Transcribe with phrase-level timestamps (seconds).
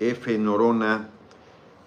[0.00, 0.38] F.
[0.38, 1.08] Norona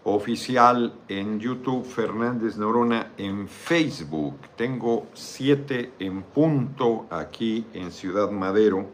[0.03, 4.35] oficial en YouTube, Fernández Norona en Facebook.
[4.55, 8.87] Tengo siete en punto aquí en Ciudad Madero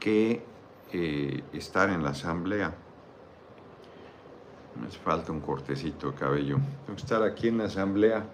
[0.00, 0.42] que
[0.92, 2.74] eh, estar en la asamblea.
[4.80, 6.56] Me falta un cortecito de cabello.
[6.84, 8.24] Tengo que estar aquí en la asamblea.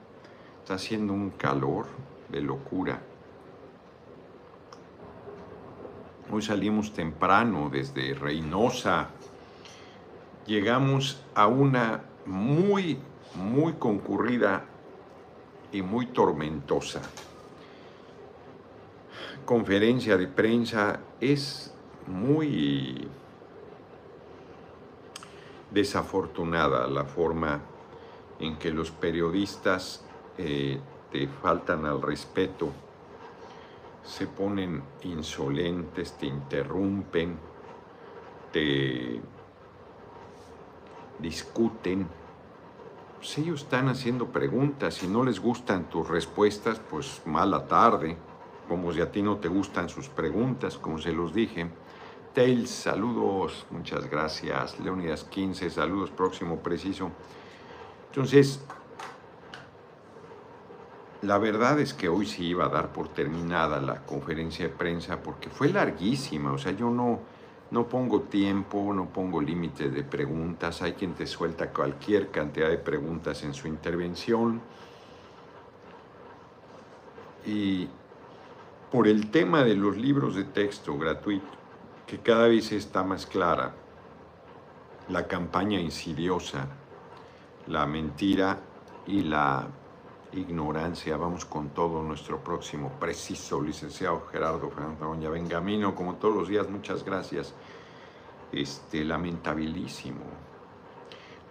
[0.61, 1.87] Está haciendo un calor
[2.31, 3.01] de locura.
[6.31, 9.11] Hoy salimos temprano desde Reynosa,
[10.47, 12.99] llegamos a una muy,
[13.35, 14.65] muy concurrida
[15.73, 17.01] y muy tormentosa
[19.45, 21.01] conferencia de prensa.
[21.21, 21.75] Es
[22.07, 23.09] muy
[25.71, 27.61] desafortunada la forma
[28.39, 30.05] en que los periodistas
[30.39, 30.79] eh,
[31.11, 32.71] te faltan al respeto,
[34.03, 37.39] se ponen insolentes, te interrumpen,
[38.53, 39.21] te
[41.23, 42.07] discuten,
[43.17, 48.17] pues ellos están haciendo preguntas, si no les gustan tus respuestas, pues mala tarde,
[48.69, 51.71] como si a ti no te gustan sus preguntas, como se los dije.
[52.35, 54.81] Tails, saludos, muchas gracias.
[54.81, 57.11] Leonidas 15, saludos, próximo preciso.
[58.09, 58.61] Entonces,
[61.23, 65.23] la verdad es que hoy sí iba a dar por terminada la conferencia de prensa
[65.23, 67.21] porque fue larguísima, o sea, yo no,
[67.73, 70.83] no pongo tiempo, no pongo límites de preguntas.
[70.83, 74.61] Hay quien te suelta cualquier cantidad de preguntas en su intervención.
[77.47, 77.89] Y
[78.93, 81.49] por el tema de los libros de texto gratuito,
[82.07, 83.75] que cada vez está más clara,
[85.09, 86.67] la campaña insidiosa,
[87.69, 88.59] la mentira
[89.07, 89.67] y la
[90.33, 91.17] ignorancia.
[91.17, 96.69] Vamos con todo nuestro próximo preciso licenciado Gerardo Fernando ya Benjamino, como todos los días,
[96.69, 97.55] muchas gracias.
[98.53, 100.21] Este, lamentabilísimo.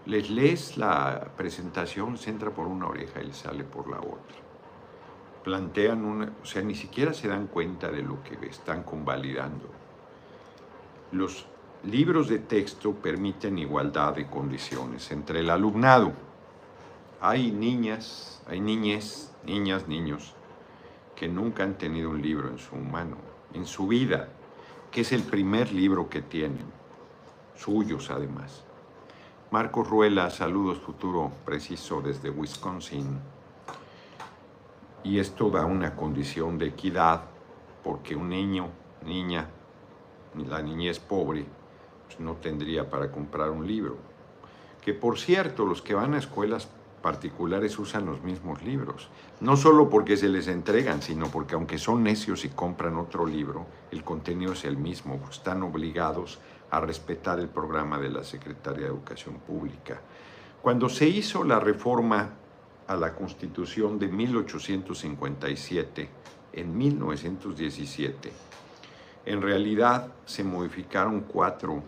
[0.06, 4.38] Les lees la presentación, se entra por una oreja y sale por la otra.
[5.44, 9.70] Plantean una, o sea, ni siquiera se dan cuenta de lo que están convalidando.
[11.12, 11.46] Los
[11.84, 16.14] libros de texto permiten igualdad de condiciones entre el alumnado.
[17.22, 20.34] Hay niñas hay niñas, niñas, niños
[21.16, 23.16] que nunca han tenido un libro en su mano,
[23.54, 24.28] en su vida,
[24.92, 26.66] que es el primer libro que tienen,
[27.56, 28.64] suyos además.
[29.52, 33.20] Marcos Ruela, saludos futuro preciso desde Wisconsin.
[35.04, 37.22] Y esto da una condición de equidad,
[37.84, 38.70] porque un niño,
[39.06, 39.48] niña,
[40.36, 41.46] la niñez pobre,
[42.08, 43.98] pues no tendría para comprar un libro.
[44.82, 46.68] Que por cierto, los que van a escuelas
[47.02, 49.10] particulares usan los mismos libros.
[49.40, 53.66] No solo porque se les entregan, sino porque aunque son necios y compran otro libro,
[53.92, 56.40] el contenido es el mismo, están obligados
[56.70, 60.00] a respetar el programa de la Secretaría de Educación Pública.
[60.62, 62.30] Cuando se hizo la reforma
[62.88, 66.10] a la Constitución de 1857,
[66.54, 68.32] en 1917,
[69.26, 71.84] en realidad se modificaron cuatro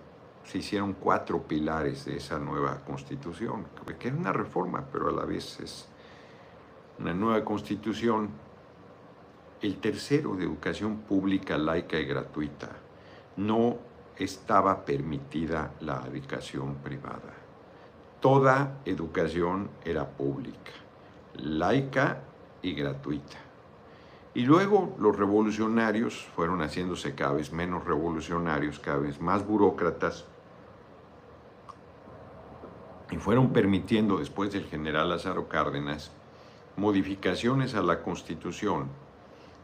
[0.46, 3.66] se hicieron cuatro pilares de esa nueva constitución,
[4.00, 5.88] que es una reforma, pero a la vez es
[7.00, 8.30] una nueva constitución.
[9.62, 12.70] El tercero de educación pública, laica y gratuita.
[13.38, 13.78] No
[14.18, 17.34] estaba permitida la educación privada.
[18.20, 20.72] Toda educación era pública,
[21.36, 22.22] laica
[22.62, 23.38] y gratuita.
[24.36, 30.26] Y luego los revolucionarios fueron haciéndose cada vez menos revolucionarios, cada vez más burócratas,
[33.14, 36.10] y fueron permitiendo después del general Lázaro Cárdenas
[36.78, 38.88] modificaciones a la constitución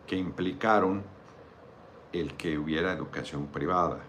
[0.06, 1.02] que implicaron
[2.14, 4.02] el que hubiera educación privada.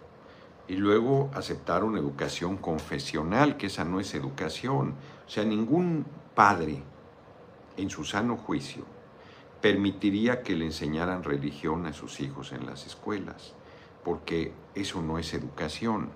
[0.69, 4.95] Y luego aceptaron educación confesional, que esa no es educación.
[5.27, 6.83] O sea, ningún padre
[7.79, 8.85] en su sano juicio
[9.63, 13.55] permitiría que le enseñaran religión a sus hijos en las escuelas,
[14.05, 16.11] porque eso no es educación,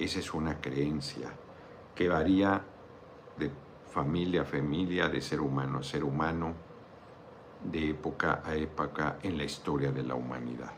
[0.00, 1.30] esa es una creencia
[1.98, 2.62] que varía
[3.36, 3.50] de
[3.90, 6.54] familia a familia, de ser humano a ser humano,
[7.64, 10.70] de época a época en la historia de la humanidad.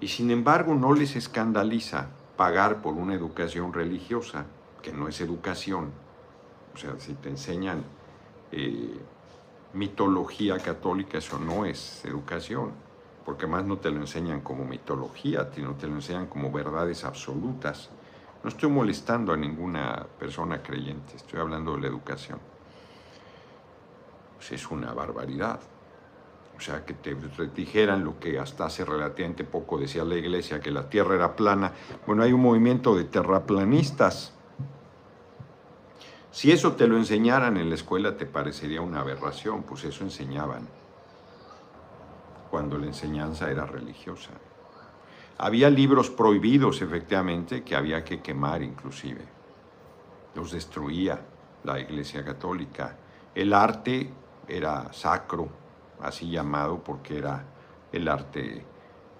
[0.00, 2.08] Y sin embargo no les escandaliza
[2.38, 4.46] pagar por una educación religiosa,
[4.80, 5.90] que no es educación.
[6.74, 7.84] O sea, si te enseñan
[8.52, 8.98] eh,
[9.74, 12.70] mitología católica, eso no es educación,
[13.26, 17.90] porque más no te lo enseñan como mitología, sino te lo enseñan como verdades absolutas
[18.42, 22.40] no estoy molestando a ninguna persona creyente, estoy hablando de la educación.
[24.36, 25.60] Pues es una barbaridad.
[26.56, 27.14] O sea, que te
[27.54, 31.72] dijeran lo que hasta hace relativamente poco decía la iglesia, que la tierra era plana.
[32.06, 34.32] Bueno, hay un movimiento de terraplanistas.
[36.30, 40.68] Si eso te lo enseñaran en la escuela, te parecería una aberración, pues eso enseñaban
[42.50, 44.30] cuando la enseñanza era religiosa.
[45.42, 49.22] Había libros prohibidos, efectivamente, que había que quemar inclusive.
[50.36, 51.20] Los destruía
[51.64, 52.96] la Iglesia Católica.
[53.34, 54.08] El arte
[54.46, 55.48] era sacro,
[56.00, 57.44] así llamado porque era
[57.90, 58.64] el arte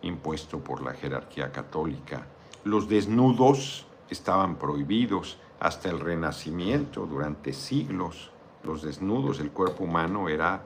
[0.02, 2.24] impuesto por la jerarquía católica.
[2.62, 8.30] Los desnudos estaban prohibidos hasta el Renacimiento, durante siglos.
[8.62, 10.62] Los desnudos, el cuerpo humano era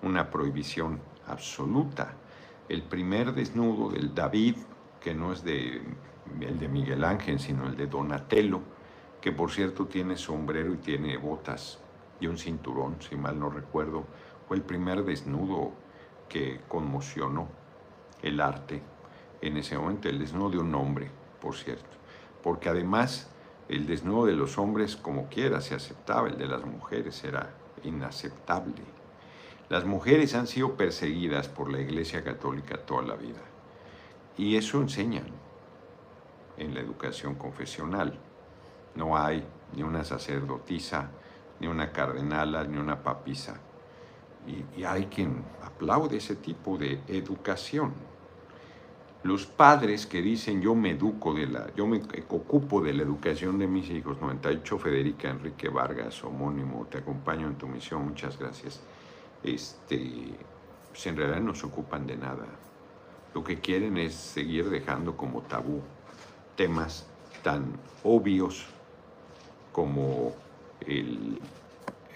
[0.00, 2.14] una prohibición absoluta.
[2.72, 4.56] El primer desnudo del David,
[4.98, 5.82] que no es de,
[6.40, 8.62] el de Miguel Ángel, sino el de Donatello,
[9.20, 11.80] que por cierto tiene sombrero y tiene botas
[12.18, 14.06] y un cinturón, si mal no recuerdo,
[14.48, 15.72] fue el primer desnudo
[16.30, 17.46] que conmocionó
[18.22, 18.80] el arte
[19.42, 21.10] en ese momento, el desnudo de un hombre,
[21.42, 21.98] por cierto,
[22.42, 23.30] porque además
[23.68, 27.50] el desnudo de los hombres como quiera se aceptaba, el de las mujeres era
[27.84, 29.01] inaceptable.
[29.72, 33.40] Las mujeres han sido perseguidas por la Iglesia Católica toda la vida
[34.36, 35.24] y eso enseñan
[36.58, 38.18] en la educación confesional.
[38.94, 39.42] No hay
[39.74, 41.08] ni una sacerdotisa,
[41.58, 43.62] ni una cardenala, ni una papisa.
[44.46, 47.94] Y, hay quien aplaude ese tipo de educación.
[49.22, 53.58] Los padres que dicen yo me educo de la, yo me ocupo de la educación
[53.58, 58.82] de mis hijos, 98 Federica Enrique Vargas, homónimo, te acompaño en tu misión, muchas gracias.
[59.44, 60.36] Este,
[60.90, 62.46] pues en realidad no se ocupan de nada.
[63.34, 65.80] Lo que quieren es seguir dejando como tabú
[66.56, 67.06] temas
[67.42, 67.72] tan
[68.04, 68.66] obvios
[69.72, 70.34] como
[70.80, 71.40] el,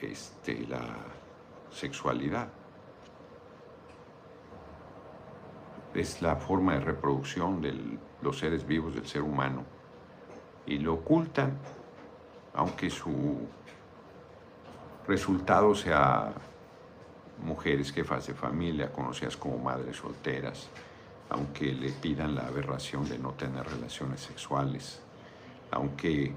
[0.02, 0.84] este, la
[1.70, 2.49] sexualidad.
[5.94, 9.64] Es la forma de reproducción de los seres vivos del ser humano.
[10.67, 11.56] Y lo ocultan,
[12.55, 13.38] aunque su
[15.06, 16.34] resultado sea
[17.42, 20.68] mujeres jefas de familia, conocidas como madres solteras,
[21.28, 25.00] aunque le pidan la aberración de no tener relaciones sexuales,
[25.70, 26.32] aunque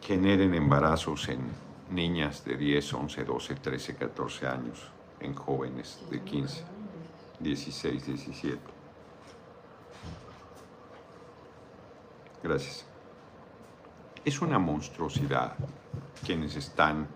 [0.00, 1.40] generen embarazos en
[1.90, 4.90] niñas de 10, 11, 12, 13, 14 años,
[5.20, 6.62] en jóvenes de 15,
[7.40, 8.58] 16, 17.
[12.42, 12.84] Gracias.
[14.24, 15.54] Es una monstruosidad
[16.24, 17.08] quienes están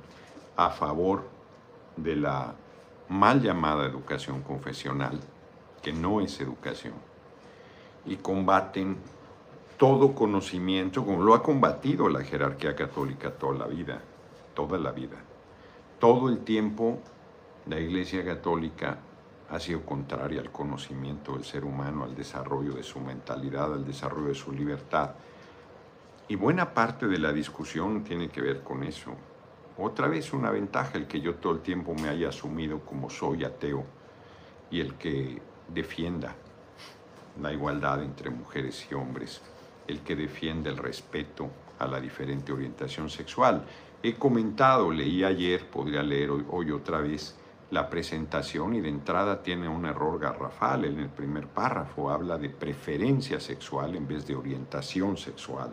[0.56, 1.28] a favor
[1.96, 2.54] de la
[3.08, 5.20] mal llamada educación confesional,
[5.82, 6.94] que no es educación,
[8.06, 8.96] y combaten
[9.76, 14.00] todo conocimiento, como lo ha combatido la jerarquía católica toda la vida,
[14.54, 15.16] toda la vida.
[15.98, 16.98] Todo el tiempo
[17.66, 18.98] la Iglesia Católica
[19.50, 24.28] ha sido contraria al conocimiento del ser humano, al desarrollo de su mentalidad, al desarrollo
[24.28, 25.10] de su libertad.
[26.28, 29.12] Y buena parte de la discusión tiene que ver con eso.
[29.78, 33.44] Otra vez una ventaja el que yo todo el tiempo me haya asumido como soy
[33.44, 33.84] ateo
[34.70, 36.34] y el que defienda
[37.40, 39.40] la igualdad entre mujeres y hombres
[39.86, 43.64] el que defiende el respeto a la diferente orientación sexual.
[44.02, 47.36] He comentado, leí ayer, podría leer hoy, otra vez
[47.70, 50.84] la presentación y de entrada tiene un error garrafal.
[50.84, 55.72] En el primer párrafo habla de preferencia sexual en vez de orientación sexual,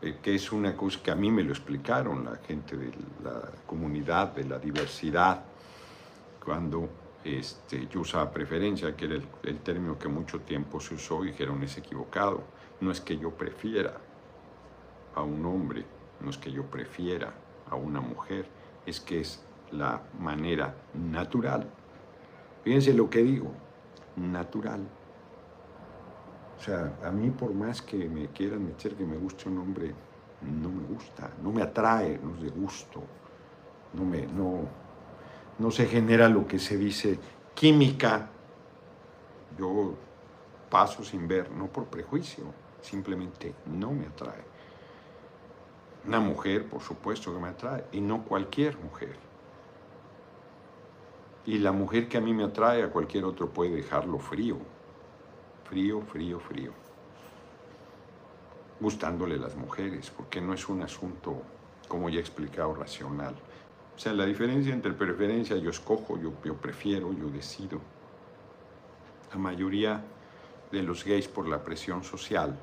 [0.00, 4.34] que es una cosa que a mí me lo explicaron la gente de la comunidad,
[4.34, 5.42] de la diversidad,
[6.44, 6.88] cuando
[7.24, 11.28] este, yo usaba preferencia, que era el, el término que mucho tiempo se usó y
[11.28, 13.94] dijeron es equivocado no es que yo prefiera
[15.14, 15.84] a un hombre,
[16.20, 17.32] no es que yo prefiera
[17.68, 18.46] a una mujer,
[18.86, 21.68] es que es la manera natural.
[22.62, 23.52] Fíjense lo que digo,
[24.16, 24.80] natural.
[26.58, 29.94] O sea, a mí por más que me quieran meter que me guste un hombre,
[30.42, 33.02] no me gusta, no me atrae, no es de gusto,
[33.94, 34.62] no, me, no,
[35.58, 37.18] no se genera lo que se dice
[37.54, 38.28] química.
[39.56, 39.94] Yo
[40.68, 42.44] paso sin ver, no por prejuicio,
[42.80, 44.42] simplemente no me atrae.
[46.06, 49.16] Una mujer, por supuesto que me atrae, y no cualquier mujer.
[51.46, 54.58] Y la mujer que a mí me atrae, a cualquier otro puede dejarlo frío.
[55.68, 56.72] Frío, frío, frío.
[58.80, 61.42] Gustándole las mujeres, porque no es un asunto,
[61.88, 63.34] como ya he explicado, racional.
[63.94, 67.80] O sea, la diferencia entre preferencia, yo escojo, yo, yo prefiero, yo decido.
[69.32, 70.02] La mayoría
[70.70, 72.56] de los gays por la presión social,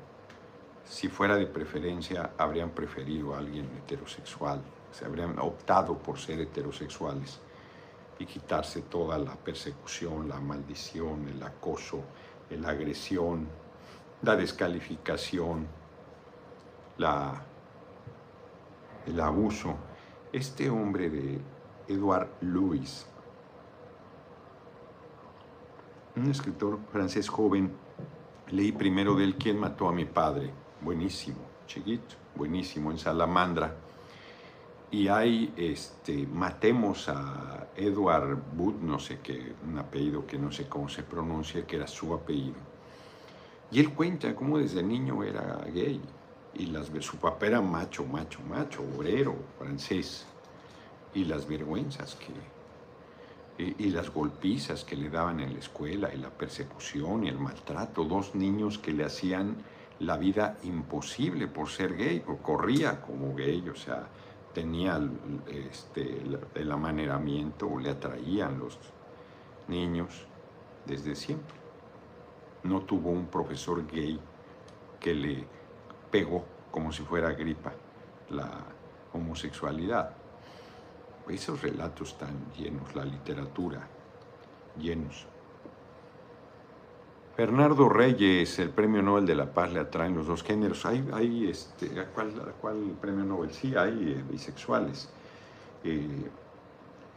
[0.84, 7.40] si fuera de preferencia, habrían preferido a alguien heterosexual, se habrían optado por ser heterosexuales.
[8.18, 12.02] y quitarse toda la persecución, la maldición, el acoso,
[12.50, 13.48] la agresión,
[14.22, 15.66] la descalificación,
[16.98, 17.42] la,
[19.06, 19.76] el abuso.
[20.32, 21.40] Este hombre de
[21.88, 23.06] Edward Louis,
[26.16, 27.72] un escritor francés joven,
[28.50, 30.50] leí primero de él ¿Quién mató a mi padre?
[30.80, 33.74] Buenísimo, chiquito, buenísimo, en Salamandra.
[34.90, 40.68] Y hay, este, matemos a Edward Wood, no sé qué, un apellido que no sé
[40.68, 42.76] cómo se pronuncia, que era su apellido.
[43.70, 46.00] Y él cuenta cómo desde niño era gay.
[46.54, 50.24] Y las, su papá era macho, macho, macho, obrero, francés.
[51.14, 52.32] Y las vergüenzas que,
[53.62, 58.04] y, las golpizas que le daban en la escuela, y la persecución y el maltrato.
[58.04, 59.56] Dos niños que le hacían
[59.98, 64.08] la vida imposible por ser gay, o corría como gay, o sea,
[64.56, 64.98] tenía
[65.48, 66.22] este,
[66.54, 68.78] el, amaneramiento o le atraían los
[69.68, 70.26] niños
[70.86, 71.54] desde siempre.
[72.62, 74.18] No tuvo un profesor gay
[74.98, 75.44] que le
[76.10, 77.74] pegó como si fuera gripa
[78.30, 78.64] la
[79.12, 80.16] homosexualidad.
[81.28, 83.86] Esos relatos están llenos, la literatura,
[84.78, 85.26] llenos.
[87.36, 90.86] Bernardo Reyes, el premio Nobel de la Paz le atraen los dos géneros.
[90.86, 92.32] Hay, hay este, ¿a cuál,
[92.98, 93.52] premio Nobel?
[93.52, 95.10] Sí, hay eh, bisexuales.
[95.84, 96.30] Eh,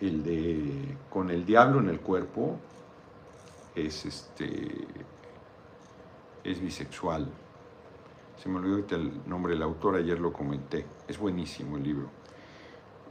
[0.02, 2.58] el de Con el diablo en el cuerpo
[3.74, 4.88] es, este,
[6.44, 7.26] es bisexual.
[8.36, 10.86] Se me olvidó el nombre del autor, ayer lo comenté.
[11.08, 12.10] Es buenísimo el libro.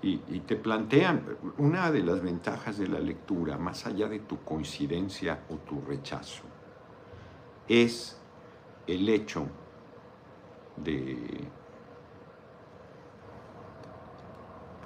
[0.03, 1.25] Y, y, te plantean
[1.57, 6.45] una de las ventajas de la lectura, más allá de tu coincidencia o tu rechazo,
[7.69, 8.19] es
[8.87, 9.47] el hecho
[10.77, 11.47] de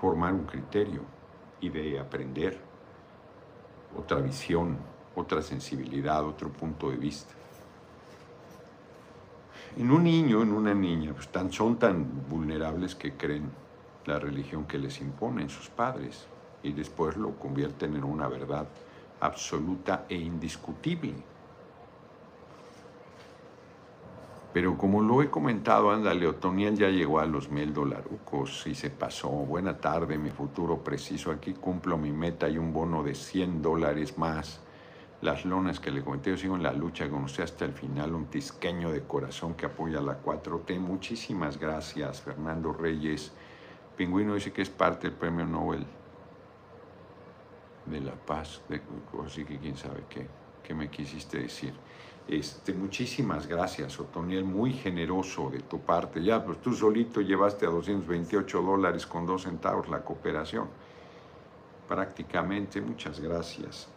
[0.01, 1.03] formar un criterio
[1.61, 2.59] y de aprender
[3.97, 4.77] otra visión,
[5.15, 7.33] otra sensibilidad, otro punto de vista.
[9.77, 13.51] En un niño, en una niña, pues son tan vulnerables que creen
[14.07, 16.27] la religión que les imponen sus padres
[16.63, 18.67] y después lo convierten en una verdad
[19.21, 21.15] absoluta e indiscutible.
[24.53, 28.91] Pero como lo he comentado, ándale, Otoniel ya llegó a los mil dolarucos y se
[28.91, 29.31] pasó.
[29.31, 31.31] Buena tarde, mi futuro preciso.
[31.31, 34.61] Aquí cumplo mi meta y un bono de 100 dólares más.
[35.23, 38.13] Las lonas que le comenté, yo sigo en la lucha con usted hasta el final,
[38.13, 40.79] un tisqueño de corazón que apoya la 4T.
[40.81, 43.33] Muchísimas gracias, Fernando Reyes.
[43.97, 45.87] Pingüino dice que es parte del premio Nobel
[47.87, 48.63] de la paz,
[49.25, 50.27] así que quién sabe qué,
[50.63, 51.73] qué me quisiste decir.
[52.29, 56.23] Este, muchísimas gracias, Otoniel, muy generoso de tu parte.
[56.23, 60.69] Ya, pues tú solito llevaste a 228 dólares con dos centavos la cooperación.
[61.89, 63.89] Prácticamente, muchas gracias.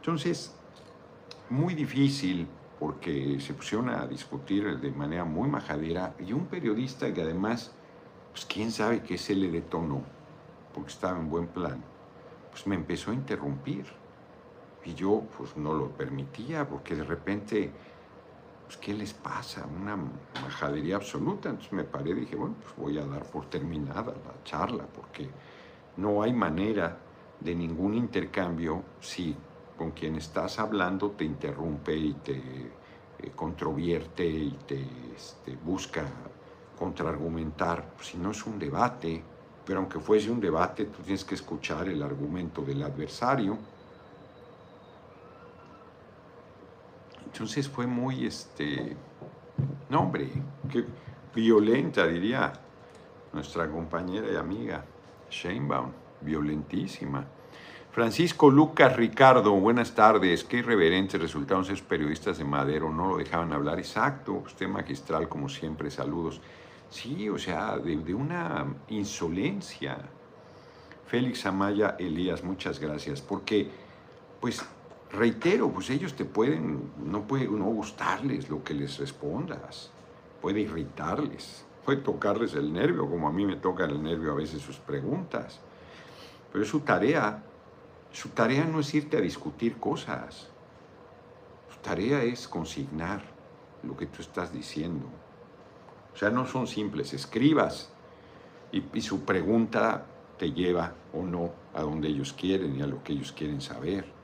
[0.00, 0.54] Entonces,
[1.50, 2.46] muy difícil
[2.78, 7.72] porque se pusieron a discutir de manera muy majadera y un periodista que además,
[8.32, 10.02] pues quién sabe qué se le detonó,
[10.74, 11.82] porque estaba en buen plan,
[12.50, 13.86] pues me empezó a interrumpir
[14.86, 17.72] y yo pues no lo permitía porque de repente,
[18.64, 19.66] pues ¿qué les pasa?
[19.66, 19.96] Una
[20.42, 21.48] majadería absoluta.
[21.48, 25.28] Entonces me paré y dije, bueno, pues voy a dar por terminada la charla porque
[25.96, 26.96] no hay manera
[27.40, 29.36] de ningún intercambio si
[29.76, 36.04] con quien estás hablando te interrumpe y te eh, controvierte y te este, busca
[36.78, 37.92] contraargumentar.
[38.00, 39.22] Si no es un debate,
[39.64, 43.58] pero aunque fuese un debate, tú tienes que escuchar el argumento del adversario
[47.36, 48.96] Entonces fue muy, este,
[49.90, 50.30] no hombre,
[51.34, 52.50] violenta diría
[53.30, 54.82] nuestra compañera y amiga
[55.28, 55.90] Sheinbaum,
[56.22, 57.26] violentísima.
[57.90, 60.44] Francisco Lucas Ricardo, buenas tardes.
[60.44, 63.78] Qué irreverentes resultaron esos periodistas de Madero, no lo dejaban hablar.
[63.78, 66.40] Exacto, usted magistral como siempre, saludos.
[66.88, 69.98] Sí, o sea, de una insolencia.
[71.06, 73.70] Félix Amaya Elías, muchas gracias, porque
[74.40, 74.64] pues
[75.10, 79.90] reitero, pues ellos te pueden, no puede no gustarles lo que les respondas,
[80.40, 84.62] puede irritarles, puede tocarles el nervio, como a mí me toca el nervio a veces
[84.62, 85.60] sus preguntas.
[86.52, 87.42] Pero su tarea,
[88.12, 90.48] su tarea no es irte a discutir cosas,
[91.72, 93.22] su tarea es consignar
[93.82, 95.06] lo que tú estás diciendo.
[96.14, 97.90] O sea, no son simples escribas
[98.72, 100.06] y, y su pregunta
[100.38, 104.16] te lleva o no a donde ellos quieren y a lo que ellos quieren saber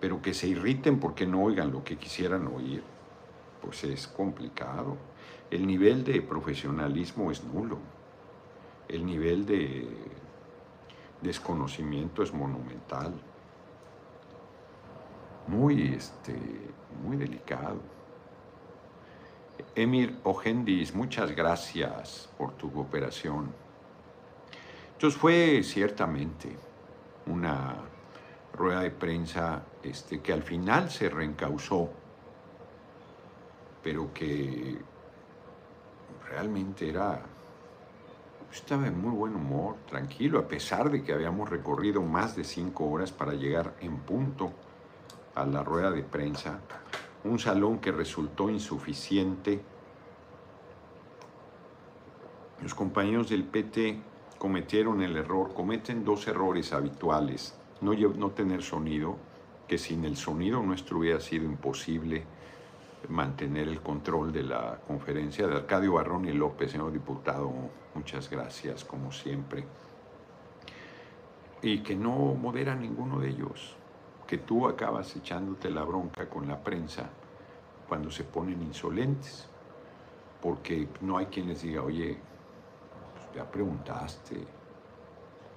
[0.00, 2.82] pero que se irriten porque no oigan lo que quisieran oír,
[3.60, 4.96] pues es complicado.
[5.50, 7.78] El nivel de profesionalismo es nulo.
[8.88, 9.88] El nivel de,
[11.20, 13.12] desconocimiento es monumental,
[15.46, 16.34] muy, este,
[17.04, 17.80] muy delicado.
[19.74, 23.52] Emir Ogendis, muchas gracias por tu cooperación.
[24.94, 26.56] Entonces fue ciertamente
[27.26, 27.76] una
[28.52, 31.90] rueda de prensa este, que al final se reencausó,
[33.82, 34.78] pero que
[36.28, 37.22] realmente era,
[38.52, 42.88] estaba en muy buen humor, tranquilo, a pesar de que habíamos recorrido más de cinco
[42.88, 44.52] horas para llegar en punto
[45.34, 46.60] a la rueda de prensa,
[47.24, 49.60] un salón que resultó insuficiente.
[52.62, 54.02] Los compañeros del PT
[54.38, 57.59] cometieron el error, cometen dos errores habituales.
[57.80, 59.16] No, tener sonido,
[59.66, 62.24] que sin el sonido nuestro hubiera sido imposible
[63.08, 67.50] mantener el control de la conferencia de Arcadio Barrón y López, señor diputado,
[67.94, 69.64] muchas gracias como siempre.
[71.62, 73.76] Y que no modera ninguno de ellos,
[74.26, 77.08] que tú acabas echándote la bronca con la prensa
[77.88, 79.48] cuando se ponen insolentes,
[80.42, 82.18] porque no hay quien les diga, oye,
[83.34, 84.59] ya preguntaste,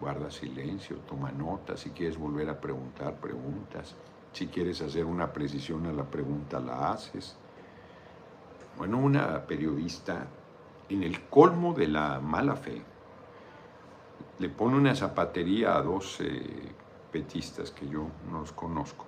[0.03, 3.95] guarda silencio, toma nota, si quieres volver a preguntar, preguntas,
[4.33, 7.37] si quieres hacer una precisión a la pregunta, la haces.
[8.77, 10.27] Bueno, una periodista,
[10.89, 12.81] en el colmo de la mala fe,
[14.39, 16.73] le pone una zapatería a dos eh,
[17.09, 19.05] petistas que yo no los conozco,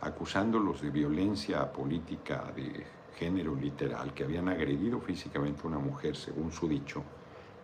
[0.00, 2.86] acusándolos de violencia política de
[3.16, 7.02] género literal, que habían agredido físicamente a una mujer, según su dicho,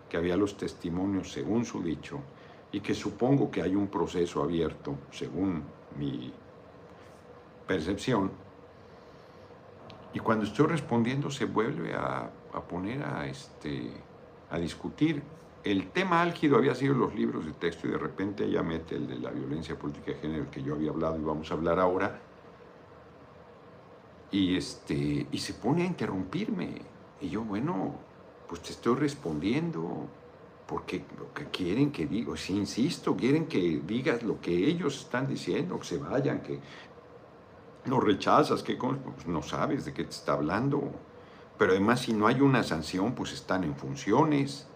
[0.09, 2.19] que había los testimonios según su dicho
[2.73, 5.63] y que supongo que hay un proceso abierto, según
[5.99, 6.33] mi
[7.67, 8.33] percepción.
[10.15, 12.31] Y cuando estoy respondiendo se vuelve a,
[12.69, 13.93] poner a, este,
[14.51, 15.23] a discutir.
[15.65, 19.07] El tema álgido había sido los libros de texto y de repente ella mete el
[19.07, 22.19] de la violencia política de género que yo había hablado y vamos a hablar ahora.
[24.31, 26.81] Y, este, y se pone a interrumpirme.
[27.21, 27.95] Y yo, bueno,
[28.49, 30.09] pues te estoy respondiendo,
[30.73, 35.29] porque lo que quieren que diga, si insisto, quieren que digas lo que ellos están
[35.29, 36.61] diciendo, que se vayan, que
[37.85, 40.91] no rechazas, que pues no sabes de qué te está hablando.
[41.59, 44.67] Pero además si no hay una sanción, pues están en funciones.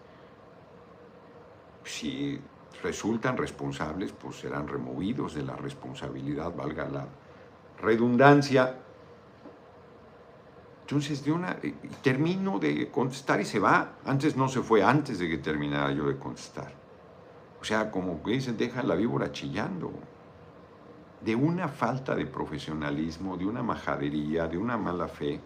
[1.83, 2.39] Si
[2.83, 7.07] resultan responsables, pues serán removidos de la responsabilidad, valga la
[7.81, 8.83] redundancia.
[10.87, 13.97] Entonces, de una, eh, termino de contestar y se va.
[14.05, 16.71] Antes no se fue, antes de que terminara yo de contestar.
[17.59, 19.91] O sea, como que dicen, deja la víbora chillando.
[21.19, 25.41] De una falta de profesionalismo, de una majadería, de una mala fe,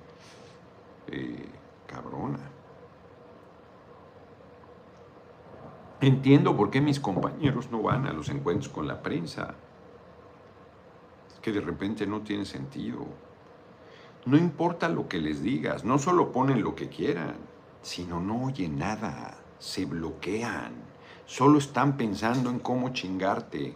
[1.08, 1.46] eh,
[1.88, 2.38] cabrona.
[6.02, 9.56] Entiendo por qué mis compañeros no van a los encuentros con la prensa.
[11.34, 13.31] Es que de repente no tiene sentido.
[14.24, 17.38] No importa lo que les digas, no solo ponen lo que quieran,
[17.82, 20.74] sino no oyen nada, se bloquean,
[21.26, 23.74] solo están pensando en cómo chingarte.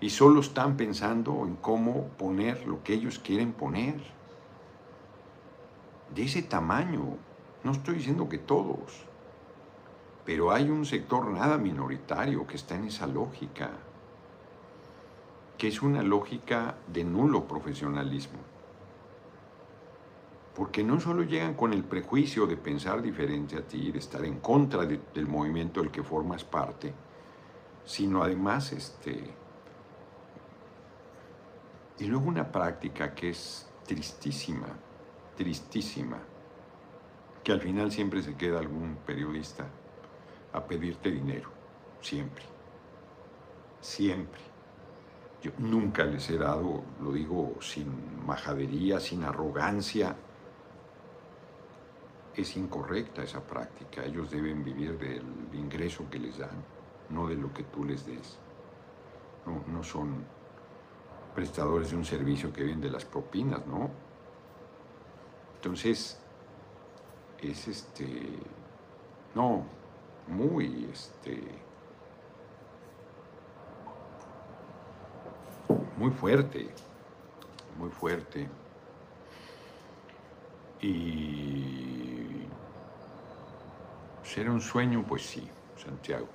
[0.00, 4.02] Y solo están pensando en cómo poner lo que ellos quieren poner.
[6.14, 7.16] De ese tamaño,
[7.64, 9.06] no estoy diciendo que todos,
[10.26, 13.70] pero hay un sector nada minoritario que está en esa lógica,
[15.56, 18.55] que es una lógica de nulo profesionalismo
[20.56, 24.40] porque no solo llegan con el prejuicio de pensar diferente a ti, de estar en
[24.40, 26.94] contra del movimiento del que formas parte,
[27.84, 29.34] sino además, este,
[31.98, 34.68] y luego una práctica que es tristísima,
[35.36, 36.18] tristísima,
[37.44, 39.66] que al final siempre se queda algún periodista
[40.54, 41.50] a pedirte dinero,
[42.00, 42.44] siempre,
[43.82, 44.40] siempre.
[45.42, 50.16] Yo nunca les he dado, lo digo sin majadería, sin arrogancia,
[52.36, 54.04] es incorrecta esa práctica.
[54.04, 56.62] Ellos deben vivir del ingreso que les dan,
[57.10, 58.38] no de lo que tú les des.
[59.46, 60.24] No, son
[61.34, 63.90] prestadores de un servicio que viven de las propinas, ¿no?
[65.54, 66.20] Entonces,
[67.40, 68.38] es este,
[69.34, 69.64] no,
[70.26, 71.42] muy, este,
[75.96, 76.68] muy fuerte,
[77.78, 78.48] muy fuerte.
[80.80, 82.15] Y
[84.26, 86.28] ser un sueño, pues sí, Santiago.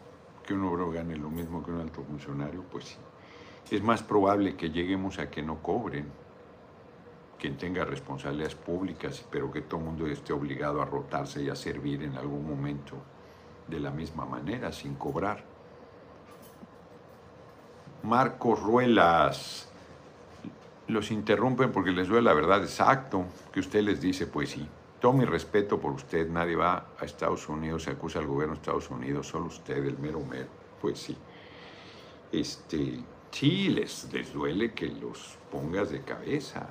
[0.45, 3.75] Que un obrero gane lo mismo que un alto funcionario, pues sí.
[3.75, 6.11] Es más probable que lleguemos a que no cobren
[7.39, 11.55] quien tenga responsabilidades públicas, pero que todo el mundo esté obligado a rotarse y a
[11.55, 12.95] servir en algún momento
[13.67, 15.43] de la misma manera, sin cobrar.
[18.03, 19.67] Marcos Ruelas.
[20.87, 24.67] Los interrumpen porque les duele la verdad exacto, que usted les dice, pues sí.
[25.01, 28.61] Todo mi respeto por usted, nadie va a Estados Unidos, se acusa al gobierno de
[28.61, 30.45] Estados Unidos, solo usted, el mero mero.
[30.79, 31.17] Pues sí.
[32.31, 32.99] Este,
[33.31, 36.67] sí, les, les duele que los pongas de cabeza.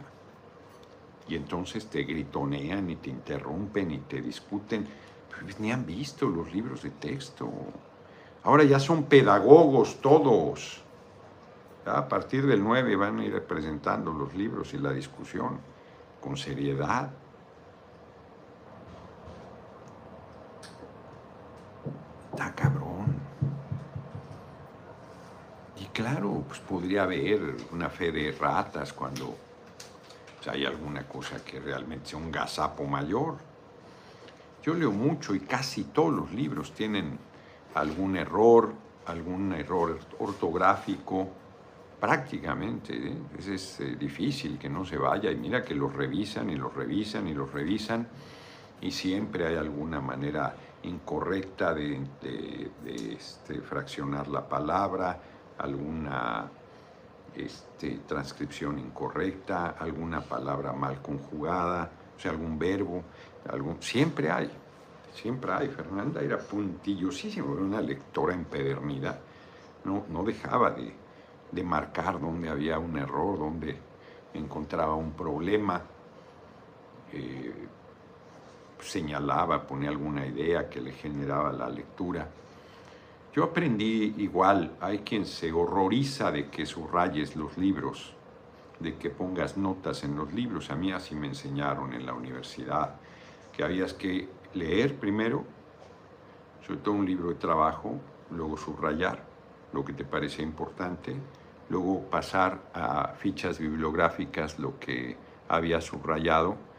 [1.26, 4.86] Y entonces te gritonean y te interrumpen y te discuten.
[5.28, 7.50] Pues ni han visto los libros de texto.
[8.44, 10.82] Ahora ya son pedagogos todos.
[11.84, 15.58] A partir del 9 van a ir presentando los libros y la discusión
[16.20, 17.10] con seriedad.
[22.48, 23.20] Cabrón.
[25.78, 29.36] Y claro, pues podría haber una fe de ratas cuando
[30.50, 33.36] hay alguna cosa que realmente sea un gazapo mayor.
[34.62, 37.18] Yo leo mucho y casi todos los libros tienen
[37.74, 38.72] algún error,
[39.06, 41.28] algún error ortográfico,
[42.00, 42.94] prácticamente.
[42.96, 43.16] ¿eh?
[43.38, 47.28] Es, eh, difícil que no se vaya y mira que los revisan y los revisan
[47.28, 48.08] y los revisan
[48.80, 52.00] y siempre hay alguna manera incorrecta de,
[52.86, 55.20] este, fraccionar la palabra,
[55.58, 56.50] alguna
[57.34, 63.02] este, transcripción incorrecta, alguna palabra mal conjugada, o sea, algún verbo,
[63.80, 64.50] siempre hay,
[65.12, 65.68] siempre hay.
[65.68, 69.18] Fernanda era puntillosísima, era una lectora empedernida,
[69.84, 70.92] no, no dejaba de,
[71.52, 73.78] de marcar dónde había un error, dónde
[74.34, 75.82] encontraba un problema,
[77.12, 77.68] eh,
[78.82, 82.28] señalaba, ponía alguna idea que le generaba la lectura.
[83.32, 88.14] Yo aprendí igual, hay quien se horroriza de que subrayes los libros,
[88.80, 90.70] de que pongas notas en los libros.
[90.70, 92.96] A mí así me enseñaron en la universidad,
[93.52, 95.44] que habías que leer primero,
[96.66, 99.22] sobre todo un libro de trabajo, luego subrayar
[99.72, 101.14] lo que te parece importante,
[101.68, 105.16] luego pasar a fichas bibliográficas lo que
[105.48, 106.69] había subrayado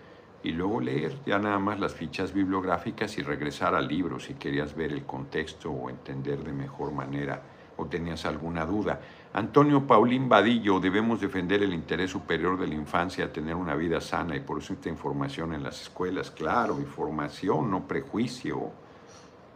[0.43, 4.75] y luego leer ya nada más las fichas bibliográficas y regresar al libro si querías
[4.75, 7.41] ver el contexto o entender de mejor manera
[7.77, 8.99] o tenías alguna duda.
[9.33, 14.35] Antonio Paulín Vadillo, debemos defender el interés superior de la infancia, tener una vida sana
[14.35, 16.31] y por eso esta información en las escuelas.
[16.31, 18.71] Claro, información, no prejuicio.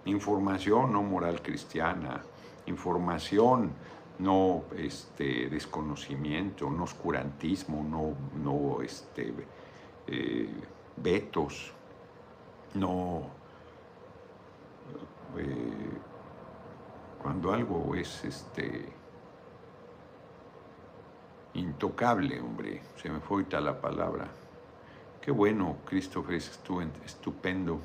[0.05, 2.21] Información, no moral cristiana.
[2.67, 3.71] Información,
[4.19, 9.33] no este, desconocimiento, no oscurantismo, no, no este,
[10.07, 10.49] eh,
[10.97, 11.73] vetos,
[12.73, 13.23] no...
[15.37, 15.99] Eh,
[17.21, 18.85] cuando algo es este,
[21.55, 24.27] intocable, hombre, se me fue ahorita la palabra.
[25.21, 26.61] Qué bueno, Christopher, es
[27.03, 27.79] estupendo.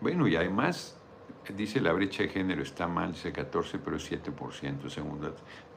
[0.00, 0.99] Bueno, y además
[1.48, 5.20] dice la brecha de género está mal, dice 14, pero 7% según.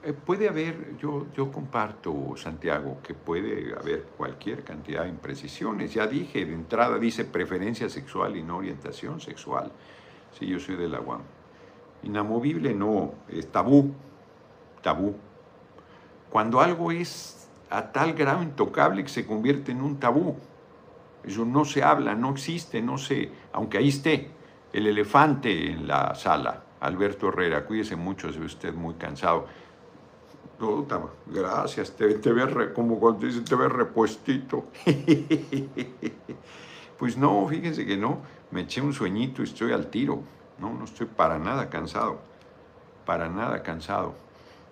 [0.04, 5.94] Eh, puede haber, yo, yo comparto, Santiago, que puede haber cualquier cantidad de imprecisiones.
[5.94, 9.72] Ya dije, de entrada dice preferencia sexual y no orientación sexual.
[10.38, 11.22] Sí, yo soy de la UAM.
[12.04, 13.94] Inamovible no, es tabú,
[14.82, 15.16] tabú.
[16.30, 20.36] Cuando algo es a tal grado intocable que se convierte en un tabú.
[21.24, 24.30] Eso no se habla, no existe, no se, aunque ahí esté
[24.74, 26.64] el elefante en la sala.
[26.82, 29.46] Alberto Herrera, cuídese mucho, se ve usted muy cansado.
[31.28, 34.66] gracias, te, te ves como cuando dice, te ves repuestito.
[36.98, 38.20] pues no, fíjense que no,
[38.52, 40.22] me eché un sueñito y estoy al tiro.
[40.60, 42.20] No, no estoy para nada cansado,
[43.06, 44.16] para nada cansado.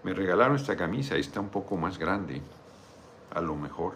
[0.03, 2.41] Me regalaron esta camisa, está un poco más grande,
[3.33, 3.93] a lo mejor,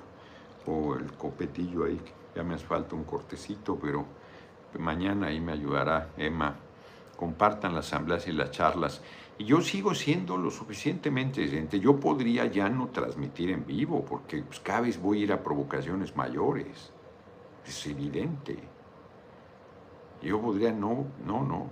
[0.67, 1.99] o el copetillo ahí,
[2.35, 4.05] ya me hace falta un cortecito, pero
[4.79, 6.55] mañana ahí me ayudará Emma.
[7.15, 9.01] Compartan las asambleas y las charlas.
[9.37, 11.79] Y yo sigo siendo lo suficientemente decente.
[11.79, 15.43] Yo podría ya no transmitir en vivo, porque pues, cada vez voy a ir a
[15.43, 16.91] provocaciones mayores.
[17.65, 18.57] Es evidente.
[20.21, 21.69] Yo podría, no, no, no.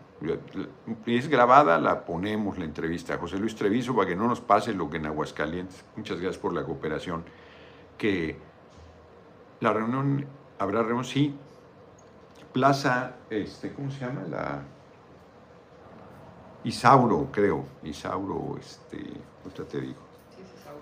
[1.05, 4.73] Es grabada, la ponemos la entrevista a José Luis Treviso para que no nos pase
[4.73, 5.85] lo que en Aguascalientes.
[5.95, 7.23] Muchas gracias por la cooperación.
[7.97, 8.37] Que
[9.59, 10.25] la reunión,
[10.59, 11.33] habrá reunión, sí,
[12.53, 14.21] Plaza, este, ¿cómo se llama?
[14.29, 14.61] La
[16.63, 17.65] Isauro, creo.
[17.83, 18.97] Isauro, este,
[19.43, 19.99] ahorita te digo.
[20.35, 20.79] Sí, es Isauro.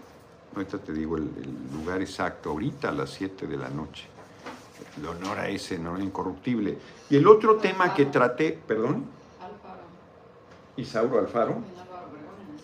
[0.53, 1.29] Ahorita te digo el,
[1.73, 4.05] lugar exacto, ahorita a las 7 de la noche.
[4.97, 6.77] El honor a ese, no incorruptible.
[7.09, 9.05] Y el otro tema que traté, perdón.
[9.39, 9.83] Alfaro.
[10.75, 11.55] Isauro Alfaro.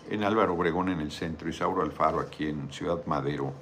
[0.10, 1.48] En Álvaro Obregón en el centro.
[1.48, 3.54] Isauro Alfaro aquí en Ciudad Madero.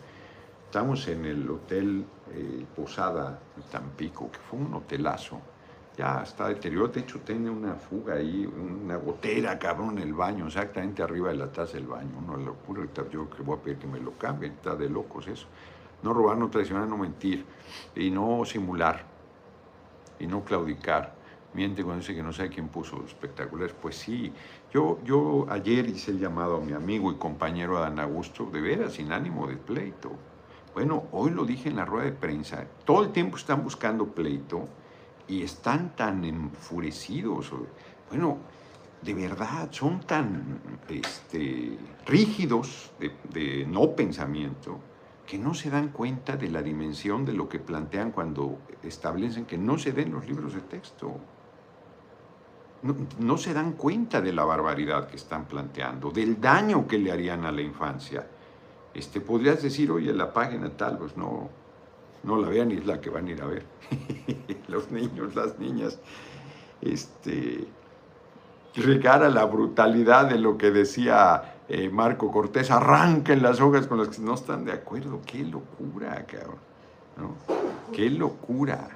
[0.76, 3.40] Estamos en el Hotel eh, Posada
[3.72, 5.40] Tampico, que fue un hotelazo.
[5.96, 6.92] ya está deteriorado.
[6.92, 11.36] De hecho, tiene una fuga ahí, una gotera, cabrón, en el baño, exactamente arriba de
[11.36, 12.18] la taza del baño.
[12.18, 12.86] Una locura.
[13.10, 15.48] Yo que voy a pedir que me lo cambien, está de locos eso.
[16.04, 17.46] No robar, no traicionar, no mentir.
[17.96, 19.06] Y no simular.
[20.20, 21.16] Y no claudicar.
[21.54, 23.74] Miente cuando dice que no sabe quién puso espectaculares.
[23.82, 24.34] Pues sí.
[24.74, 28.92] Yo, yo ayer hice el llamado a mi amigo y compañero Adán Augusto, de veras,
[28.92, 30.12] sin ánimo de pleito.
[30.76, 32.66] Bueno, hoy lo dije en la rueda de prensa.
[32.84, 34.68] Todo el tiempo están buscando pleito
[35.26, 37.50] y están tan enfurecidos.
[38.10, 38.40] Bueno,
[39.02, 40.60] de verdad, son tan
[40.90, 44.78] este, rígidos de, no pensamiento
[45.26, 49.58] que no se dan cuenta de la dimensión de lo que plantean cuando establecen que
[49.58, 51.16] no se den los libros de texto.
[52.84, 57.14] No, no, se dan cuenta de la barbaridad que están planteando, del daño que le
[57.14, 58.28] harían a la infancia.
[58.96, 61.50] Este, podrías decir, oye, la página tal, pues no,
[62.24, 63.66] no la vean y es la que van a ir a ver.
[64.68, 66.00] Los niños, las niñas.
[66.82, 67.68] Este,
[68.76, 74.10] regara la brutalidad de lo que decía eh, Marco Cortés, arranquen las hojas con las
[74.10, 75.22] que no están de acuerdo.
[75.26, 76.60] Qué locura, cabrón.
[77.94, 78.90] Qué locura.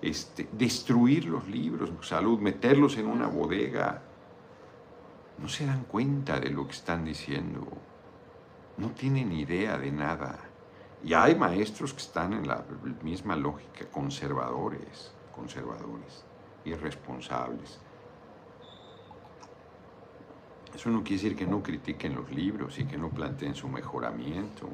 [0.00, 4.02] Este, destruir los libros, salud, meterlos en una bodega.
[5.38, 7.66] No se dan cuenta de lo que están diciendo.
[8.76, 10.38] No tienen idea de nada.
[11.04, 12.64] Y hay maestros que están en la
[13.02, 16.24] misma lógica, conservadores, conservadores,
[16.64, 17.80] irresponsables.
[20.74, 24.68] Eso no quiere decir que no critiquen los libros y que no planteen su mejoramiento.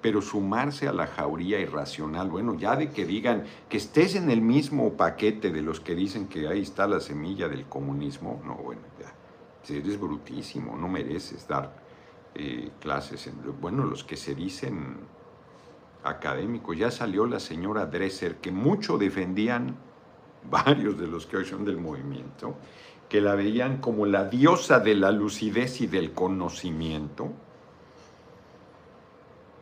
[0.00, 4.40] Pero sumarse a la jauría irracional, bueno, ya de que digan que estés en el
[4.40, 8.82] mismo paquete de los que dicen que ahí está la semilla del comunismo, no, bueno,
[8.98, 11.81] ya, eres brutísimo, no mereces dar
[12.34, 13.26] eh, clases.
[13.26, 14.96] En, bueno, los que se dicen
[16.04, 16.72] académico.
[16.72, 19.76] Ya salió la señora Dresser, que mucho defendían
[20.50, 22.56] varios de los que hoy son del movimiento,
[23.08, 27.30] que la veían como la diosa de la lucidez y del conocimiento.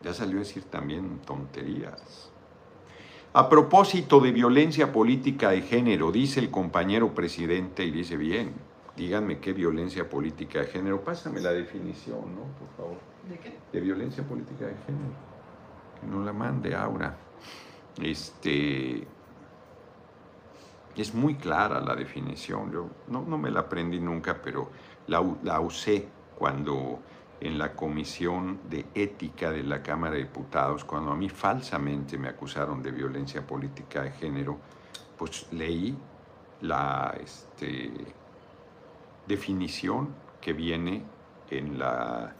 [0.03, 2.31] Ya salió a decir también tonterías.
[3.33, 8.53] A propósito de violencia política de género, dice el compañero presidente y dice bien,
[8.95, 11.03] díganme qué violencia política de género.
[11.03, 12.43] Pásame la definición, ¿no?
[12.59, 12.97] Por favor.
[13.29, 13.57] ¿De qué?
[13.71, 15.31] De violencia política de género
[16.09, 17.15] no la mande ahora.
[18.01, 19.05] Este,
[20.95, 22.71] es muy clara la definición.
[22.71, 24.71] Yo no, me la aprendí nunca, pero
[25.07, 26.99] la, la, usé cuando
[27.39, 32.29] en la comisión de ética de la Cámara de Diputados, cuando a mí falsamente me
[32.29, 34.57] acusaron de violencia política de género,
[35.17, 35.97] pues leí
[36.61, 37.91] la este,
[39.27, 41.03] definición que viene
[41.49, 42.35] en la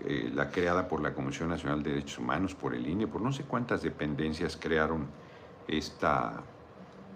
[0.00, 3.32] eh, la creada por la Comisión Nacional de Derechos Humanos, por el INE, por no
[3.32, 5.06] sé cuántas dependencias crearon
[5.66, 6.42] esta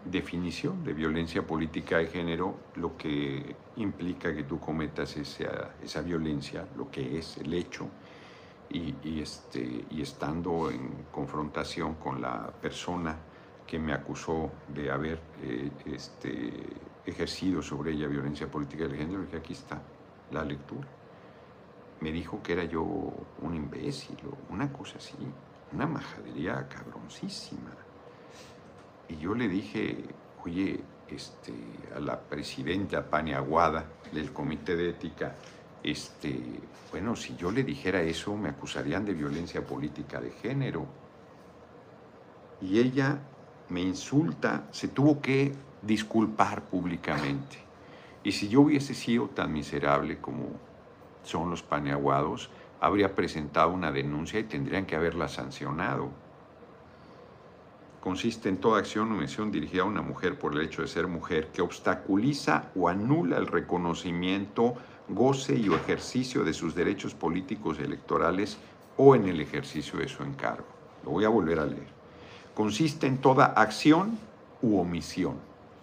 [0.04, 6.66] definición de violencia política de género, lo que implica que tú cometas esa, esa violencia,
[6.76, 7.88] lo que es el hecho,
[8.70, 13.16] y, este, y estando en confrontación con la persona
[13.66, 16.52] que me acusó de haber eh, este,
[17.08, 19.80] ejercido sobre ella violencia política de género, que aquí está
[20.30, 20.86] la lectura
[22.00, 25.16] me dijo que era yo un imbécil o una cosa así,
[25.72, 27.72] una majadería cabroncísima.
[29.08, 30.04] Y yo le dije,
[30.44, 31.52] oye, este,
[31.94, 35.34] a la presidenta Paniaguada del Comité de Ética,
[35.82, 36.38] este,
[36.90, 40.86] bueno, si yo le dijera eso, me acusarían de violencia política de género.
[42.60, 43.18] Y ella
[43.70, 47.58] me insulta, se tuvo que disculpar públicamente.
[48.24, 50.50] Y si yo hubiese sido tan miserable como
[51.22, 56.10] son los paneaguados, habría presentado una denuncia y tendrían que haberla sancionado.
[58.00, 61.08] Consiste en toda acción o omisión dirigida a una mujer por el hecho de ser
[61.08, 64.74] mujer que obstaculiza o anula el reconocimiento,
[65.08, 68.58] goce y o ejercicio de sus derechos políticos electorales
[68.96, 70.66] o en el ejercicio de su encargo.
[71.04, 71.88] Lo voy a volver a leer.
[72.54, 74.18] Consiste en toda acción
[74.62, 75.36] u omisión,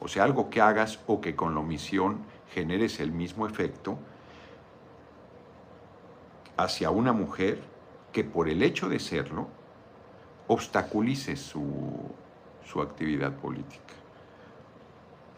[0.06, 2.20] o sea, algo que hagas o que con la omisión
[2.54, 3.98] generes el mismo efecto
[6.58, 7.60] hacia una mujer
[8.12, 9.48] que por el hecho de serlo
[10.48, 12.13] obstaculice su,
[12.80, 13.96] actividad política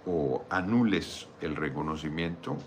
[0.06, 2.58] o anules el reconocimiento,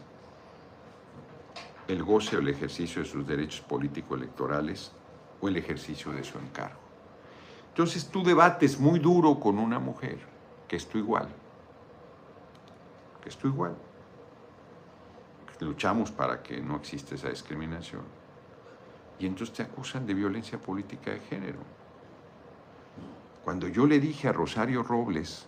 [1.87, 4.93] el goce o el ejercicio de sus derechos político-electorales
[5.43, 6.81] o el ejercicio de su encargo.
[7.69, 10.19] Entonces tú debates muy duro con una mujer,
[10.67, 11.29] que es tu igual,
[13.21, 13.77] que es tu igual.
[15.61, 18.03] Luchamos para que no exista esa discriminación
[19.19, 21.59] y entonces te acusan de violencia política de género.
[23.45, 25.47] Cuando yo le dije a Rosario Robles,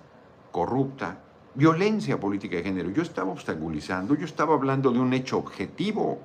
[0.51, 1.19] corrupta,
[1.55, 2.91] Violencia política de género.
[2.91, 6.19] Yo estaba obstaculizando, yo estaba hablando de un hecho objetivo,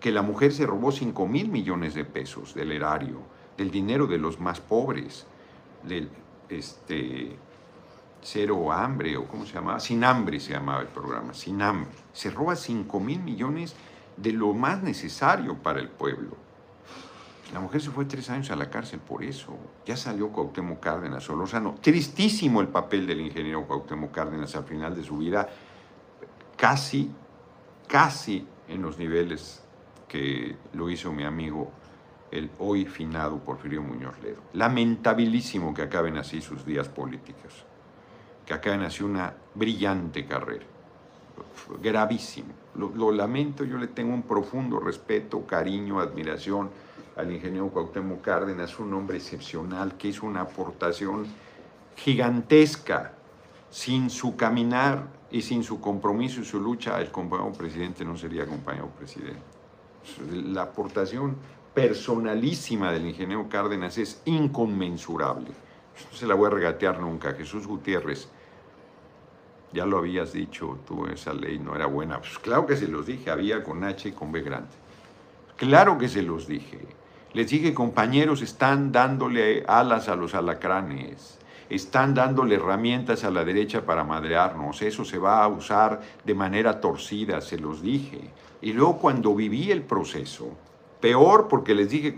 [0.00, 3.20] que la mujer se robó 5 mil millones de pesos del erario,
[3.56, 5.26] del dinero de los más pobres,
[5.84, 6.10] del
[6.48, 7.36] este,
[8.22, 11.90] cero hambre, o cómo se llamaba, sin hambre se llamaba el programa, sin hambre.
[12.12, 13.74] Se roba 5 mil millones
[14.16, 16.36] de lo más necesario para el pueblo.
[17.52, 19.56] La mujer se fue tres años a la cárcel por eso.
[19.86, 21.76] Ya salió Cuauhtémoc Cárdenas Solórzano.
[21.80, 25.48] Tristísimo el papel del ingeniero Cuauhtémoc Cárdenas al final de su vida.
[26.56, 27.10] Casi,
[27.86, 29.62] casi en los niveles
[30.08, 31.72] que lo hizo mi amigo,
[32.30, 34.42] el hoy finado Porfirio Muñoz Ledo.
[34.52, 37.64] Lamentabilísimo que acaben así sus días políticos.
[38.48, 40.64] Que acaben así una brillante carrera.
[41.82, 42.48] Gravísimo.
[42.76, 46.70] Lo, lo lamento, yo le tengo un profundo respeto, cariño, admiración
[47.14, 51.26] al ingeniero Cuauhtémoc Cárdenas, un hombre excepcional que hizo una aportación
[51.94, 53.12] gigantesca.
[53.68, 58.46] Sin su caminar y sin su compromiso y su lucha, el compañero presidente no sería
[58.46, 59.42] compañero presidente.
[60.32, 61.36] La aportación
[61.74, 65.48] personalísima del ingeniero Cárdenas es inconmensurable.
[65.48, 67.34] No se la voy a regatear nunca.
[67.34, 68.30] Jesús Gutiérrez,
[69.72, 72.18] ya lo habías dicho, tú esa ley no era buena.
[72.18, 74.68] Pues claro que se los dije, había con H y con B grande.
[75.56, 76.78] Claro que se los dije.
[77.34, 83.84] Les dije, compañeros, están dándole alas a los alacranes, están dándole herramientas a la derecha
[83.84, 88.30] para madrearnos, eso se va a usar de manera torcida, se los dije.
[88.62, 90.56] Y luego cuando viví el proceso,
[91.00, 92.14] peor porque les dije,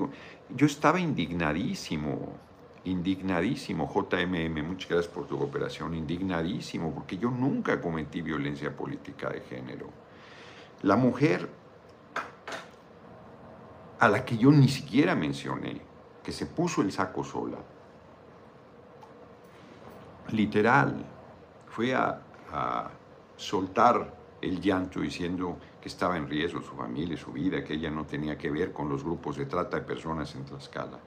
[0.54, 2.32] yo estaba indignadísimo,
[2.84, 9.40] indignadísimo, JMM, muchas gracias por tu cooperación, indignadísimo, porque yo nunca cometí violencia política de
[9.42, 9.90] género.
[10.82, 11.48] La mujer
[13.98, 15.80] a la que yo ni siquiera mencioné,
[16.22, 17.58] que se puso el saco sola,
[20.32, 21.04] literal,
[21.68, 22.22] fue a,
[23.36, 24.12] soltar
[24.42, 28.36] el llanto diciendo que estaba en riesgo su familia, su vida, que ella no tenía
[28.36, 30.98] que ver con los grupos de trata de personas en Tlaxcala.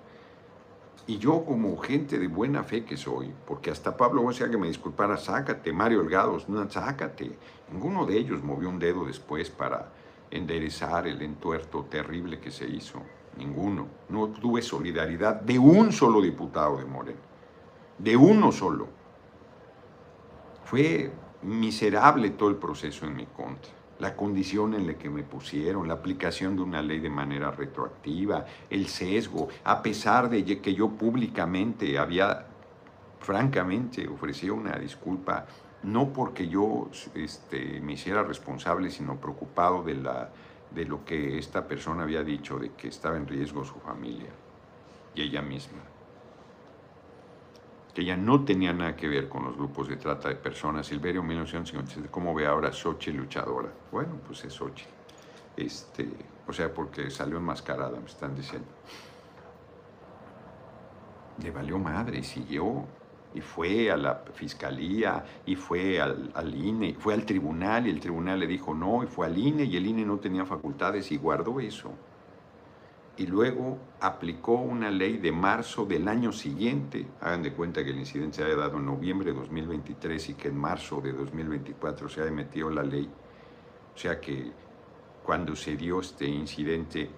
[1.06, 4.68] Y yo como gente de buena fe que soy, porque hasta Pablo decía que me
[4.68, 6.04] disculpara, sácate, Mario
[6.48, 7.38] no, sácate.
[7.72, 9.92] Ninguno de ellos movió un dedo después para
[10.32, 13.02] enderezar el entuerto terrible que se hizo.
[13.38, 13.88] Ninguno.
[14.10, 17.20] No tuve solidaridad de un solo diputado de Moreno.
[17.98, 18.88] De uno solo.
[20.64, 21.12] Fue
[21.42, 23.83] miserable todo el proceso en mi contra.
[24.04, 28.46] La condición en la que me pusieron, la aplicación de una ley de manera retroactiva,
[28.70, 32.46] el sesgo, a pesar de que yo públicamente había,
[33.22, 35.46] francamente, ofrecido una disculpa
[35.84, 40.32] no porque yo este, me hiciera responsable, sino preocupado de, la,
[40.72, 44.32] de lo que esta persona había dicho, de que estaba en riesgo su familia
[45.16, 45.93] y ella misma.
[47.94, 50.88] Que ella no tenía nada que ver con los grupos de trata de personas.
[50.88, 53.70] Silverio 1957, ¿cómo ve ahora Sochi luchadora?
[53.92, 54.86] Bueno, pues es Sochi.
[55.56, 56.10] Este,
[56.48, 58.68] o sea, porque salió enmascarada, me están diciendo.
[61.42, 62.86] Le valió madre y siguió
[63.34, 68.40] y fue a la fiscalía y fue al, INE, fue al tribunal y el tribunal
[68.40, 71.60] le dijo no y fue al INE y el INE no tenía facultades y guardó
[71.60, 71.92] eso.
[73.16, 77.06] Y luego aplicó una ley de marzo del año siguiente.
[77.22, 80.48] Hagan de cuenta que el incidente se haya dado en noviembre de 2023 y que
[80.48, 83.08] en marzo de 2024 se haya metido la ley.
[83.94, 84.52] O sea que
[85.24, 87.10] cuando se dio este incidente,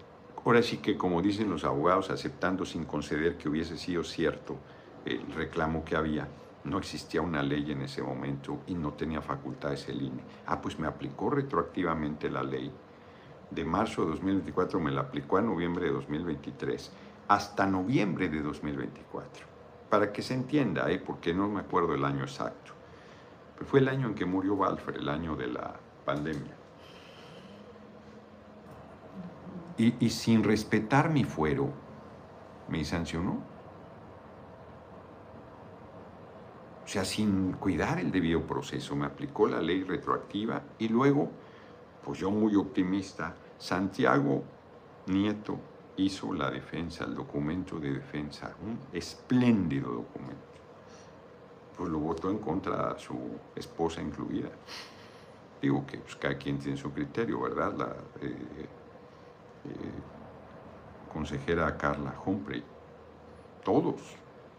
[0.45, 4.58] ahora sí que como dicen los abogados, aceptando sin conceder que hubiese sido cierto,
[5.05, 6.27] el reclamo que había.
[6.65, 10.23] No existía una ley en ese momento y no tenía facultades el INE.
[10.47, 12.71] Ah, pues me aplicó retroactivamente la ley.
[13.55, 16.91] De marzo de 2024 me la aplicó a noviembre de 2023
[17.29, 19.45] hasta noviembre de 2024.
[19.89, 20.99] Para que se entienda, ¿eh?
[20.99, 22.73] porque no me acuerdo el año exacto.
[23.53, 26.53] Pero fue el año en que murió Walfer, el año de la pandemia.
[29.77, 31.69] Y, y sin respetar mi fuero,
[32.67, 33.41] me sancionó.
[36.83, 41.31] O sea, sin cuidar el debido proceso, me aplicó la ley retroactiva y luego,
[42.03, 44.43] pues yo muy optimista, Santiago
[45.07, 45.57] Nieto
[45.97, 50.43] hizo la defensa, el documento de defensa, un espléndido documento.
[51.77, 53.17] Pues lo votó en contra su
[53.56, 54.49] esposa incluida.
[55.62, 57.73] Digo que pues, cada quien tiene su criterio, ¿verdad?
[57.73, 58.67] La eh,
[59.65, 59.91] eh,
[61.12, 62.63] consejera Carla Humphrey.
[63.63, 64.01] Todos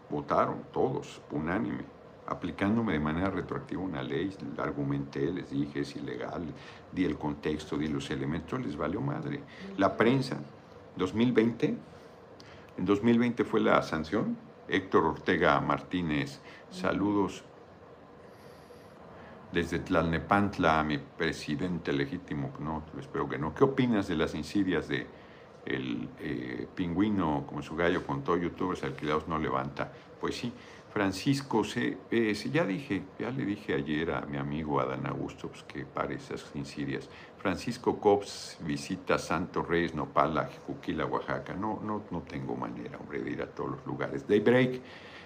[0.09, 1.96] votaron, todos, unánime
[2.27, 6.43] aplicándome de manera retroactiva una ley, argumenté, les dije es ilegal,
[6.91, 9.41] di el contexto, di los elementos, les valió madre.
[9.77, 10.37] La prensa,
[10.97, 11.77] 2020,
[12.77, 17.43] en 2020 fue la sanción, Héctor Ortega Martínez, saludos
[19.51, 23.55] desde Tlalnepantla, mi presidente legítimo, no, espero que no.
[23.55, 25.07] ¿Qué opinas de las insidias de
[25.65, 29.91] el eh, pingüino como su gallo con todo youtubers alquilados no levanta?
[30.19, 30.51] Pues sí,
[30.97, 35.61] Francisco, se, eh, ya dije, ya le dije ayer a mi amigo Adán Augusto pues,
[35.61, 37.07] que pare esas insidias.
[37.37, 41.53] Francisco Cops visita Santo Reyes, Nopala, Juquila, Oaxaca.
[41.53, 44.27] No, no, no tengo manera, hombre, de ir a todos los lugares.
[44.27, 44.81] Daybreak,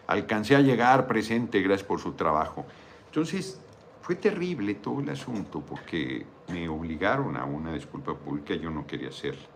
[0.07, 2.65] alcancé a llegar presente, gracias por su trabajo.
[3.05, 3.61] Entonces,
[4.01, 9.07] fue terrible todo el asunto porque me obligaron a una disculpa pública, yo no quería
[9.07, 9.47] hacerla.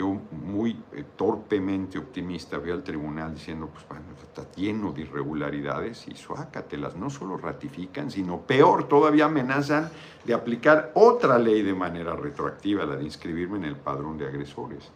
[0.00, 6.08] Yo muy eh, torpemente optimista fui al tribunal diciendo, pues bueno, está lleno de irregularidades
[6.08, 9.90] y suácatelas, no solo ratifican, sino peor, todavía amenazan
[10.24, 14.90] de aplicar otra ley de manera retroactiva, la de inscribirme en el padrón de agresores.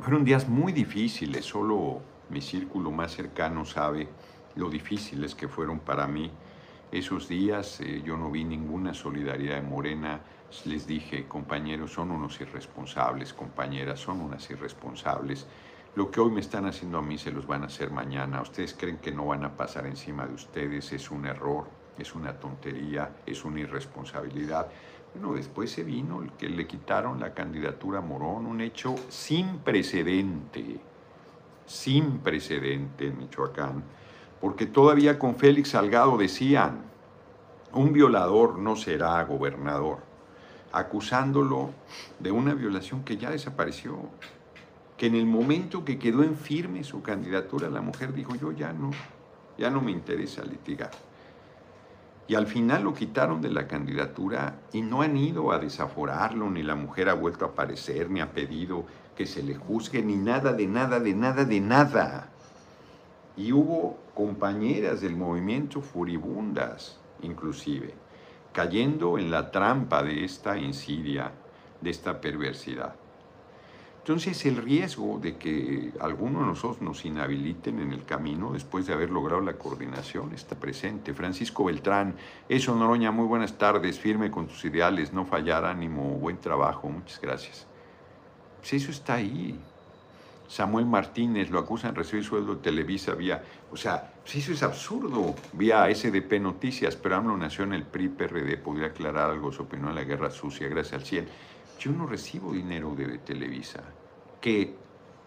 [0.00, 4.06] Fueron días muy difíciles, solo mi círculo más cercano sabe
[4.54, 6.30] lo difíciles que fueron para mí
[6.92, 7.80] esos días.
[7.80, 10.20] Eh, yo no vi ninguna solidaridad de Morena.
[10.64, 15.46] Les dije, compañeros, son unos irresponsables, compañeras, son unas irresponsables.
[15.94, 18.40] Lo que hoy me están haciendo a mí se los van a hacer mañana.
[18.40, 20.92] Ustedes creen que no van a pasar encima de ustedes.
[20.92, 21.68] Es un error,
[21.98, 24.68] es una tontería, es una irresponsabilidad.
[25.14, 29.58] Bueno, después se vino el que le quitaron la candidatura a Morón, un hecho sin
[29.58, 30.78] precedente,
[31.66, 33.82] sin precedente en Michoacán
[34.40, 36.82] porque todavía con Félix Salgado decían,
[37.72, 39.98] un violador no será gobernador,
[40.72, 41.70] acusándolo
[42.18, 43.98] de una violación que ya desapareció,
[44.96, 48.72] que en el momento que quedó en firme su candidatura, la mujer dijo, yo ya
[48.72, 48.90] no,
[49.56, 50.90] ya no me interesa litigar.
[52.26, 56.62] Y al final lo quitaron de la candidatura y no han ido a desaforarlo, ni
[56.62, 58.84] la mujer ha vuelto a aparecer, ni ha pedido
[59.16, 62.30] que se le juzgue, ni nada, de nada, de nada, de nada.
[63.38, 67.94] Y hubo compañeras del movimiento furibundas, inclusive,
[68.52, 71.32] cayendo en la trampa de esta insidia,
[71.80, 72.96] de esta perversidad.
[74.08, 78.94] Entonces el riesgo de que alguno de nosotros nos inhabiliten en el camino después de
[78.94, 81.12] haber logrado la coordinación está presente.
[81.14, 82.16] Francisco Beltrán,
[82.48, 87.20] eso Noroña, muy buenas tardes, firme con tus ideales, no fallar, ánimo, buen trabajo, muchas
[87.20, 87.66] gracias.
[88.60, 89.60] Pues eso está ahí,
[90.48, 94.62] Samuel Martínez lo acusan de recibir sueldo de Televisa vía, o sea, pues eso es
[94.62, 99.62] absurdo, vía SDP Noticias, pero AMLO nació en el PRI, PRD, podría aclarar algo su
[99.62, 101.28] opinión en la guerra sucia, gracias al cielo.
[101.78, 103.84] Yo no recibo dinero de Televisa,
[104.40, 104.74] que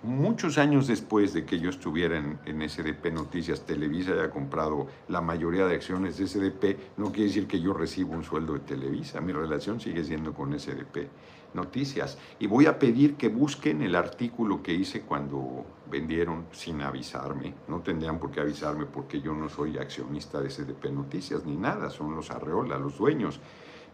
[0.04, 5.68] muchos años después de que yo estuviera en, SDP Noticias, Televisa haya comprado la mayoría
[5.68, 9.22] de acciones de SDP, no quiere decir que yo recibo un sueldo de Televisa.
[9.22, 11.08] Mi relación sigue siendo con SDP
[11.54, 12.18] Noticias.
[12.40, 17.54] Y voy a pedir que busquen el artículo que hice cuando vendieron sin avisarme.
[17.68, 21.90] No tendrían por qué avisarme porque yo no soy accionista de SDP Noticias ni nada,
[21.90, 23.40] son los Arreola, los dueños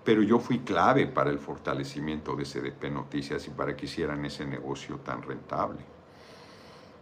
[0.05, 4.45] pero yo fui clave para el fortalecimiento de SDP Noticias y para que hicieran ese
[4.45, 5.96] negocio tan rentable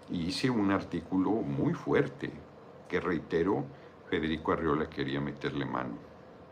[0.09, 2.31] y hice un artículo muy fuerte
[2.87, 3.65] que reitero,
[4.09, 5.97] Federico Arriola quería meterle mano.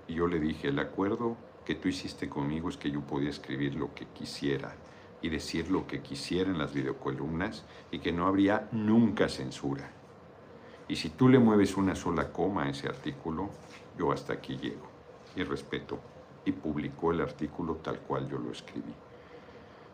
[0.08, 3.76] Y yo le dije, el acuerdo que tú hiciste conmigo es que yo podía escribir
[3.76, 4.76] lo que quisiera
[5.22, 9.90] y decir lo que quisiera en las videocolumnas y que no habría nunca censura.
[10.88, 13.50] Y si tú le mueves una sola coma a ese artículo,
[13.98, 14.88] yo hasta aquí llego
[15.36, 16.00] y respeto.
[16.46, 18.94] Y publicó el artículo tal cual yo lo escribí.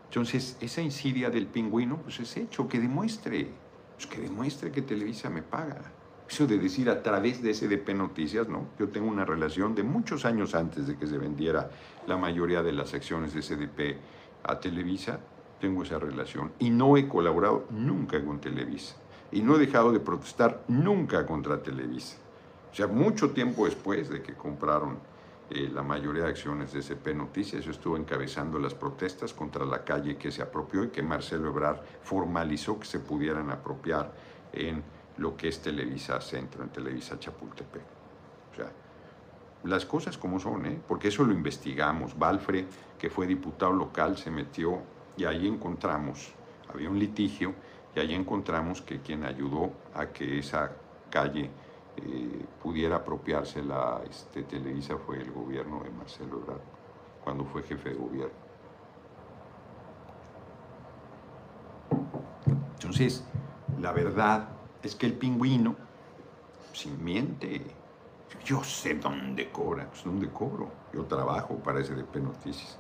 [0.10, 3.48] Entonces, esa insidia del pingüino, pues es hecho, que demuestre,
[3.96, 5.80] pues que demuestre que Televisa me paga.
[6.28, 8.70] Eso de decir a través de SDP Noticias, ¿no?
[8.80, 11.70] Yo tengo una relación de muchos años antes de que se vendiera
[12.08, 13.98] la mayoría de las acciones de SDP
[14.44, 15.20] a Televisa,
[15.62, 18.96] tengo esa relación y no he colaborado nunca con Televisa
[19.32, 22.18] y no he dejado de protestar nunca contra Televisa.
[22.72, 24.98] O sea, mucho tiempo después de que compraron
[25.50, 27.64] eh, la mayoría de acciones de SP Noticias.
[27.66, 31.82] Yo estuve encabezando las protestas contra la calle que se apropió y que Marcelo Ebrard
[32.02, 34.12] formalizó que se pudieran apropiar
[34.54, 34.84] en
[35.18, 37.82] lo que es Televisa Centro, en Televisa Chapultepec.
[38.52, 38.72] O sea,
[39.64, 40.80] las cosas como son, ¿eh?
[40.88, 42.18] porque eso lo investigamos.
[42.18, 42.66] Balfre,
[42.98, 44.80] que fue diputado local, se metió
[45.18, 46.34] y ahí encontramos,
[46.74, 47.54] había un litigio,
[47.96, 50.72] y ahí encontramos que quien ayudó a que esa
[51.10, 51.50] calle
[52.06, 56.62] eh, pudiera apropiarse la este, Televisa fue el gobierno de Marcelo Ebrard,
[57.24, 58.34] cuando fue jefe de gobierno.
[62.74, 63.24] Entonces,
[63.80, 64.50] la verdad
[64.82, 65.76] es que el pingüino,
[66.74, 67.62] sin miente,
[68.44, 72.78] yo sé dónde cobra, pues dónde cobro, yo trabajo para SDP Noticias.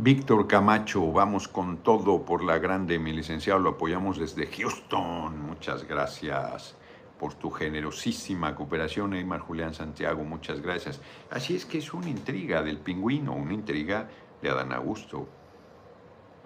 [0.00, 5.82] Víctor Camacho, vamos con todo por la grande, mi licenciado, lo apoyamos desde Houston, muchas
[5.88, 6.76] gracias.
[7.18, 11.00] por tu generosísima cooperación, Eymar Julián Santiago, muchas gracias.
[11.32, 14.08] Así es que es una intriga del pingüino, una intriga
[14.40, 15.26] de Adán Augusto,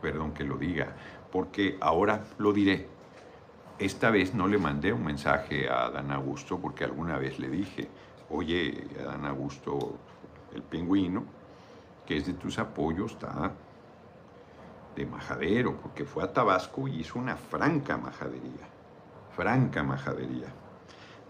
[0.00, 0.96] perdón que lo diga,
[1.30, 2.88] porque ahora lo diré.
[3.78, 7.86] Esta vez no le mandé un mensaje a Adán Augusto porque alguna vez le dije,
[8.30, 9.98] oye, Adán Augusto,
[10.54, 11.41] el pingüino,
[12.16, 13.52] es de tus apoyos, está
[14.94, 18.68] de majadero, porque fue a Tabasco y hizo una franca majadería,
[19.34, 20.48] franca majadería.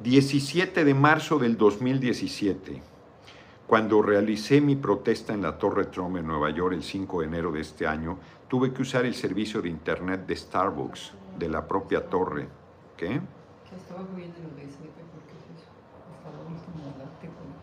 [0.01, 2.83] 17 de marzo del 2017,
[3.66, 7.53] cuando realicé mi protesta en la Torre Trump en Nueva York el 5 de enero
[7.53, 8.18] de este año,
[8.49, 12.49] tuve que usar el servicio de internet de Starbucks, de la propia torre.
[12.97, 13.09] ¿Qué?
[13.09, 15.70] Que estaba viendo lo de SDP porque es eso.
[16.18, 17.55] Estaba último del artículo.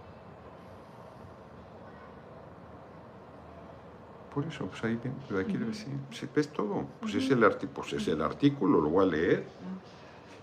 [4.39, 7.43] Por eso, pues ahí ven, pero aquí debe decir, pues, ves todo, pues es, el
[7.43, 9.43] arti- pues es el artículo, lo voy a leer.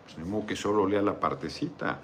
[0.05, 2.01] Pues ni modo que solo lea la partecita.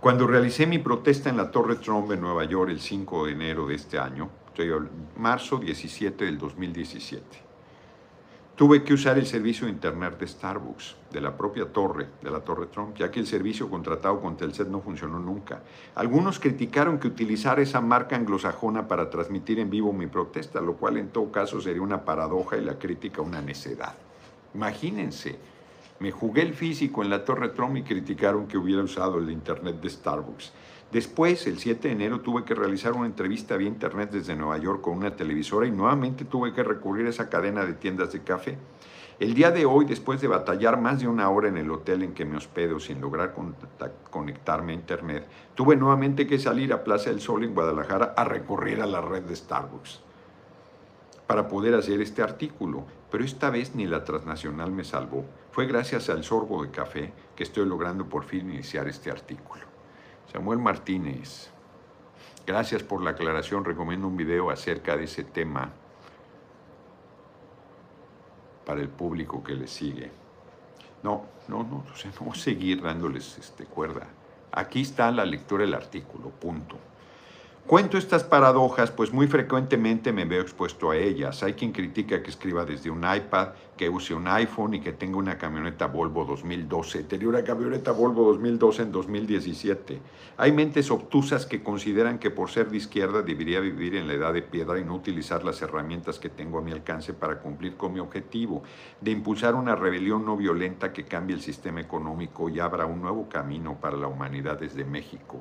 [0.00, 3.66] Cuando realicé mi protesta en la Torre Trump en Nueva York el 5 de enero
[3.68, 4.28] de este año,
[5.16, 7.24] marzo 17 del 2017,
[8.56, 12.40] tuve que usar el servicio de internet de Starbucks, de la propia torre, de la
[12.40, 15.62] Torre Trump, ya que el servicio contratado con Telcel no funcionó nunca.
[15.96, 20.98] Algunos criticaron que utilizara esa marca anglosajona para transmitir en vivo mi protesta, lo cual
[20.98, 23.94] en todo caso sería una paradoja y la crítica una necedad.
[24.54, 25.36] Imagínense,
[25.98, 29.80] me jugué el físico en la Torre Trump y criticaron que hubiera usado el internet
[29.80, 30.52] de Starbucks.
[30.94, 34.80] Después, el 7 de enero, tuve que realizar una entrevista vía internet desde Nueva York
[34.80, 38.56] con una televisora y nuevamente tuve que recurrir a esa cadena de tiendas de café.
[39.18, 42.14] El día de hoy, después de batallar más de una hora en el hotel en
[42.14, 43.34] que me hospedo sin lograr
[44.08, 45.26] conectarme a internet,
[45.56, 49.24] tuve nuevamente que salir a Plaza del Sol en Guadalajara a recurrir a la red
[49.24, 50.00] de Starbucks
[51.26, 55.24] para poder hacer este artículo, pero esta vez ni la transnacional me salvó.
[55.50, 59.73] Fue gracias al sorbo de café que estoy logrando por fin iniciar este artículo.
[60.34, 61.48] Samuel Martínez,
[62.44, 63.64] gracias por la aclaración.
[63.64, 65.70] Recomiendo un video acerca de ese tema
[68.66, 70.10] para el público que le sigue.
[71.04, 71.84] No, no, no,
[72.20, 74.08] no a seguir dándoles este, cuerda.
[74.50, 76.78] Aquí está la lectura del artículo, punto.
[77.66, 81.42] Cuento estas paradojas, pues muy frecuentemente me veo expuesto a ellas.
[81.42, 85.16] Hay quien critica que escriba desde un iPad, que use un iPhone y que tenga
[85.16, 87.04] una camioneta Volvo 2012.
[87.04, 89.98] Tenía una camioneta Volvo 2012 en 2017.
[90.36, 94.34] Hay mentes obtusas que consideran que por ser de izquierda debería vivir en la edad
[94.34, 97.94] de piedra y no utilizar las herramientas que tengo a mi alcance para cumplir con
[97.94, 98.62] mi objetivo,
[99.00, 103.26] de impulsar una rebelión no violenta que cambie el sistema económico y abra un nuevo
[103.30, 105.40] camino para la humanidad desde México.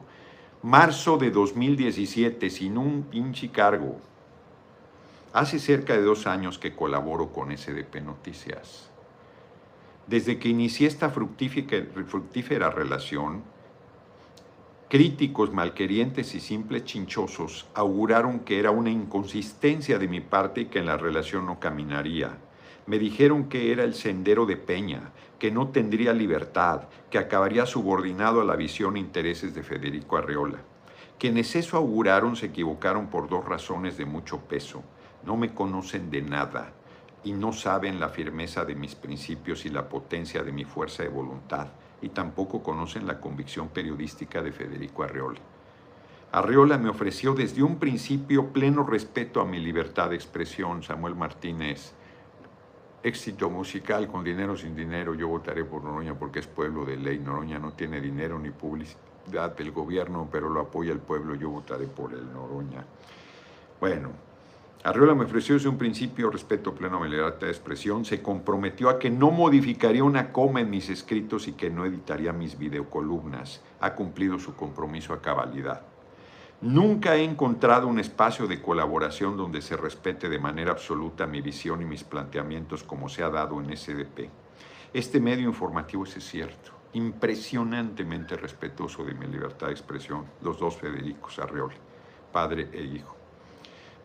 [0.63, 3.97] Marzo de 2017, sin un pinche cargo.
[5.33, 8.89] Hace cerca de dos años que colaboro con SDP Noticias.
[10.07, 13.43] Desde que inicié esta fructífera, relación,
[14.87, 20.79] críticos, malquerientes y simples chinchosos auguraron que era una inconsistencia de mi parte y que
[20.79, 22.37] en la relación no caminaría.
[22.85, 25.11] Me dijeron que era el sendero de Peña,
[25.43, 30.59] que no tendría libertad, que acabaría subordinado a la visión e intereses de Federico Arreola.
[31.19, 34.81] Quienes eso auguraron se equivocaron por dos razones de mucho peso.
[35.25, 36.71] No me conocen de nada
[37.25, 41.09] y no saben la firmeza de mis principios y la potencia de mi fuerza de
[41.09, 41.67] voluntad,
[42.01, 45.41] y tampoco conocen la convicción periodística de Federico Arreola.
[46.31, 51.95] Arreola me ofreció desde un principio pleno respeto a mi libertad de expresión, Samuel Martínez.
[53.03, 57.19] Éxito musical con dinero sin dinero, yo votaré por Noroña porque es pueblo de ley.
[57.19, 61.87] Noroña no tiene dinero ni publicidad del gobierno, pero lo apoya el pueblo, yo votaré
[61.87, 62.85] por el Noroña.
[63.81, 64.11] Bueno,
[64.85, 68.87] Arreola me ofreció desde un principio respeto pleno a mi libertad de expresión, se comprometió
[68.89, 73.61] a que no modificaría una coma en mis escritos y que no editaría mis videocolumnas.
[73.81, 75.92] Ha cumplido su compromiso a cabalidad.
[76.63, 81.81] Nunca he encontrado un espacio de colaboración donde se respete de manera absoluta mi visión
[81.81, 84.29] y mis planteamientos como se ha dado en SDP.
[84.93, 91.37] Este medio informativo es cierto, impresionantemente respetuoso de mi libertad de expresión, los dos Federicos
[91.37, 91.75] Arreola,
[92.31, 93.17] padre e hijo.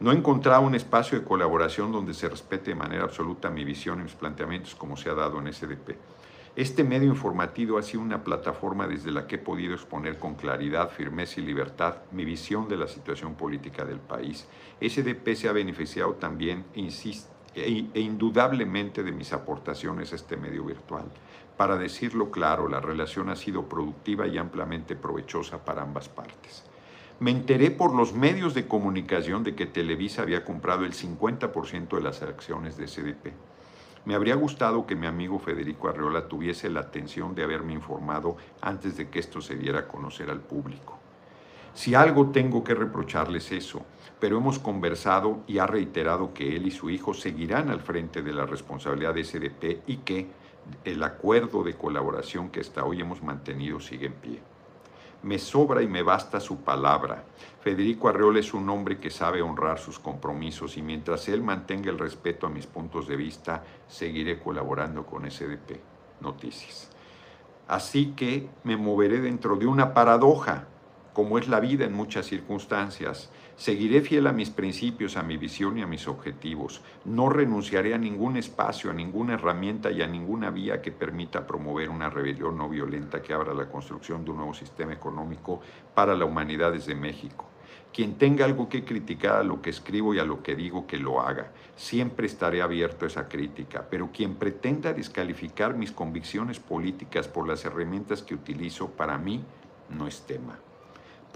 [0.00, 4.00] No he encontrado un espacio de colaboración donde se respete de manera absoluta mi visión
[4.00, 5.94] y mis planteamientos como se ha dado en SDP.
[6.58, 10.90] Este medio informativo ha sido una plataforma desde la que he podido exponer con claridad,
[10.90, 14.44] firmeza y libertad mi visión de la situación política del país.
[14.80, 16.88] SDP se ha beneficiado también e,
[17.94, 21.04] e indudablemente de mis aportaciones a este medio virtual.
[21.56, 26.64] Para decirlo claro, la relación ha sido productiva y ampliamente provechosa para ambas partes.
[27.20, 32.02] Me enteré por los medios de comunicación de que Televisa había comprado el 50% de
[32.02, 33.47] las acciones de SDP.
[34.08, 38.96] Me habría gustado que mi amigo Federico Arreola tuviese la atención de haberme informado antes
[38.96, 40.98] de que esto se diera a conocer al público.
[41.74, 43.84] Si algo tengo que reprocharles eso,
[44.18, 48.32] pero hemos conversado y ha reiterado que él y su hijo seguirán al frente de
[48.32, 50.26] la responsabilidad de SDP y que
[50.86, 54.40] el acuerdo de colaboración que hasta hoy hemos mantenido sigue en pie.
[55.22, 57.24] Me sobra y me basta su palabra.
[57.60, 61.98] Federico Arreola es un hombre que sabe honrar sus compromisos y mientras él mantenga el
[61.98, 65.80] respeto a mis puntos de vista, seguiré colaborando con SDP
[66.20, 66.90] Noticias.
[67.66, 70.66] Así que me moveré dentro de una paradoja,
[71.12, 73.30] como es la vida en muchas circunstancias.
[73.58, 76.80] Seguiré fiel a mis principios, a mi visión y a mis objetivos.
[77.04, 81.90] No renunciaré a ningún espacio, a ninguna herramienta y a ninguna vía que permita promover
[81.90, 85.60] una rebelión no violenta que abra la construcción de un nuevo sistema económico
[85.92, 87.46] para la humanidad desde México.
[87.92, 90.96] Quien tenga algo que criticar a lo que escribo y a lo que digo, que
[90.96, 91.50] lo haga.
[91.74, 97.64] Siempre estaré abierto a esa crítica, pero quien pretenda descalificar mis convicciones políticas por las
[97.64, 99.42] herramientas que utilizo, para mí
[99.90, 100.60] no es tema.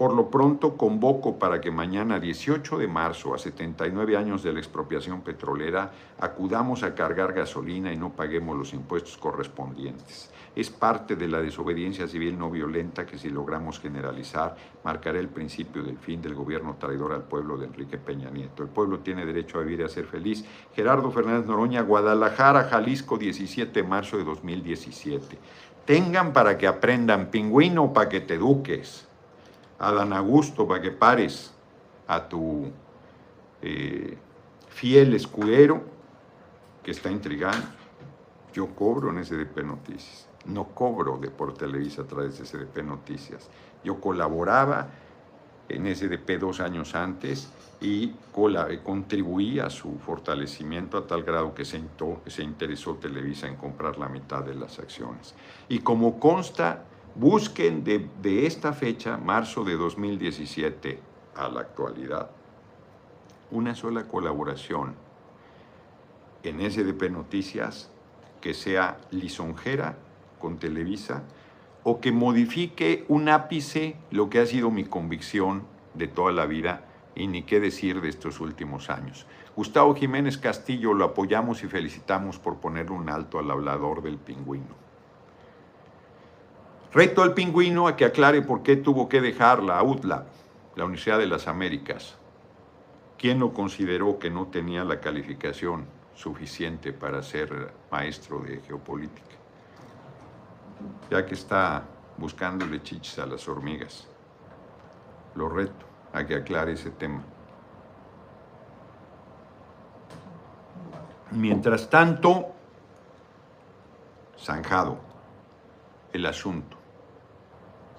[0.03, 4.59] Por lo pronto convoco para que mañana 18 de marzo, a 79 años de la
[4.59, 10.29] expropiación petrolera, acudamos a cargar gasolina y no paguemos los impuestos correspondientes.
[10.57, 15.81] Es parte de la desobediencia civil no violenta que si logramos generalizar, marcará el principio
[15.81, 18.61] del fin del gobierno traidor al pueblo de Enrique Peña Nieto.
[18.61, 20.43] El pueblo tiene derecho a vivir y a ser feliz.
[20.75, 25.37] Gerardo Fernández Noroña, Guadalajara, Jalisco, 17 de marzo de 2017.
[25.85, 29.07] Tengan para que aprendan, pingüino, para que te eduques.
[29.79, 31.53] Adán Augusto para que pares
[32.07, 32.71] a tu
[33.61, 34.17] eh,
[34.69, 35.83] fiel escudero
[36.83, 37.65] que está intrigando.
[38.53, 43.49] Yo cobro en SDP Noticias, no cobro de por Televisa a través de SDP Noticias.
[43.83, 44.89] Yo colaboraba
[45.69, 47.51] en SDP dos años antes
[47.81, 48.13] y
[48.83, 51.81] contribuí a su fortalecimiento a tal grado que se,
[52.27, 55.33] se interesó Televisa en comprar la mitad de las acciones.
[55.67, 56.83] Y como consta
[57.15, 60.99] Busquen de, esta fecha, marzo de 2017,
[61.35, 62.31] a la actualidad,
[63.51, 64.95] una sola colaboración
[66.41, 67.91] en SDP Noticias
[68.41, 69.95] que sea lisonjera
[70.39, 71.21] con Televisa
[71.83, 76.85] o que modifique un ápice lo que ha sido mi convicción de toda la vida
[77.13, 79.27] y ni qué decir de estos últimos años.
[79.55, 84.82] Gustavo Jiménez Castillo lo apoyamos y felicitamos por poner un alto al hablador del pingüino.
[86.93, 90.25] Reto al pingüino a que aclare por qué tuvo que dejar la UTLA,
[90.75, 92.15] la Universidad de las Américas.
[93.17, 99.35] ¿Quién lo consideró que no tenía la calificación suficiente para ser maestro de geopolítica?
[101.09, 101.83] Ya que está
[102.17, 104.07] buscándole chichis a las hormigas.
[105.33, 107.23] Lo reto a que aclare ese tema.
[111.31, 112.51] Mientras tanto,
[114.37, 114.99] zanjado
[116.11, 116.82] el asunto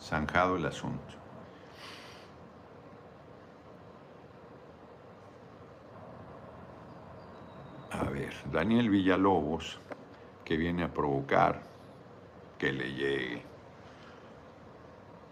[0.04, 1.14] zanjado el asunto.
[7.90, 9.78] A ver, Daniel Villalobos,
[10.44, 11.62] que viene a provocar
[12.58, 13.42] que le llegue.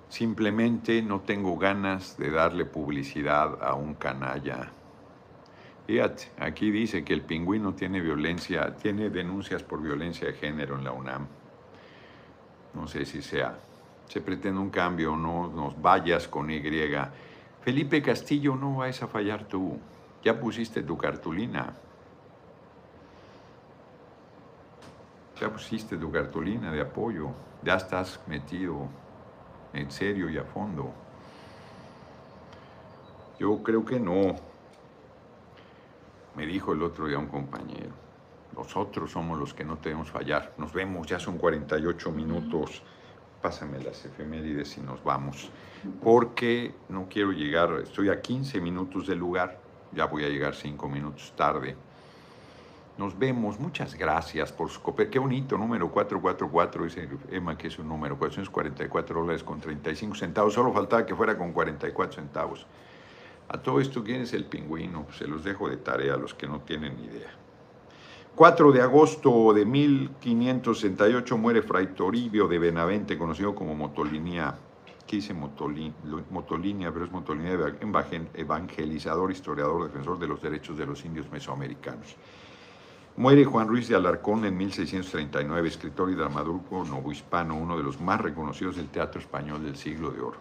[0.09, 4.71] Simplemente no tengo ganas de darle publicidad a un canalla.
[5.87, 10.85] Fíjate, aquí dice que el pingüino tiene violencia, tiene denuncias por violencia de género en
[10.85, 11.27] la UNAM.
[12.75, 13.59] No sé si sea
[14.09, 16.61] se pretende un cambio, no nos vayas con Y.
[17.63, 19.79] Felipe Castillo, no vas a fallar tú.
[20.23, 21.73] Ya pusiste tu cartulina.
[25.41, 27.31] Ya pusiste tu cartulina de apoyo.
[27.63, 28.89] Ya estás metido
[29.73, 30.93] en serio y a fondo.
[33.39, 34.37] Yo creo que no.
[36.37, 37.95] Me dijo el otro día un compañero.
[38.57, 40.53] Nosotros somos los que no tenemos fallar.
[40.59, 42.83] Nos vemos, ya son 48 minutos
[43.43, 45.51] pásame las efemérides y nos vamos,
[46.03, 49.59] porque no quiero llegar, estoy a 15 minutos del lugar,
[49.93, 51.77] ya voy a llegar 5 minutos tarde.
[52.99, 55.09] Nos vemos, muchas gracias por su cooper.
[55.09, 60.53] Qué bonito, número 444, dice Emma que es un número, 444 dólares con 35 centavos.
[60.53, 62.67] Solo faltaba que fuera con 44 centavos.
[63.49, 65.07] A todo esto, ¿quién es el pingüino?
[65.19, 67.42] se los dejo de tarea a los que no tienen idea.
[68.35, 74.57] 4 de agosto de 1568 muere Fray Toribio de Benavente, conocido como Motolinía.
[75.07, 76.91] ¿Qué dice Motolinia?
[76.91, 77.77] Pero es Motolinia,
[78.33, 82.17] evangelizador, historiador, defensor de los derechos de los indios mesoamericanos.
[83.19, 88.19] Muere Juan Ruiz de Alarcón en 1639, escritor y dramaturgo novohispano, uno de los más
[88.19, 90.39] reconocidos del teatro español del siglo de oro.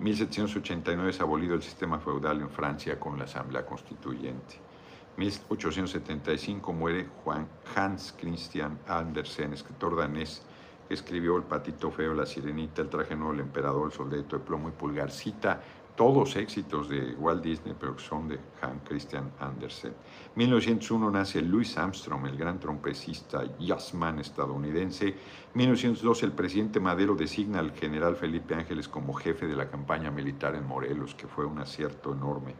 [0.00, 4.69] 1789 es abolido el sistema feudal en Francia con la Asamblea Constituyente.
[5.16, 10.42] 1875 muere Juan Hans Christian Andersen, escritor danés,
[10.88, 14.38] que escribió El patito feo, La sirenita, El traje nuevo del emperador, El soldado de
[14.38, 15.60] plomo y pulgarcita,
[16.00, 19.92] todos éxitos de Walt Disney, pero que son de Hans Christian Andersen.
[20.34, 25.14] 1901 nace Louis Armstrong, el gran trompecista jazzman estadounidense.
[25.52, 30.54] 1902 el presidente Madero designa al general Felipe Ángeles como jefe de la campaña militar
[30.54, 32.54] en Morelos, que fue un acierto enorme.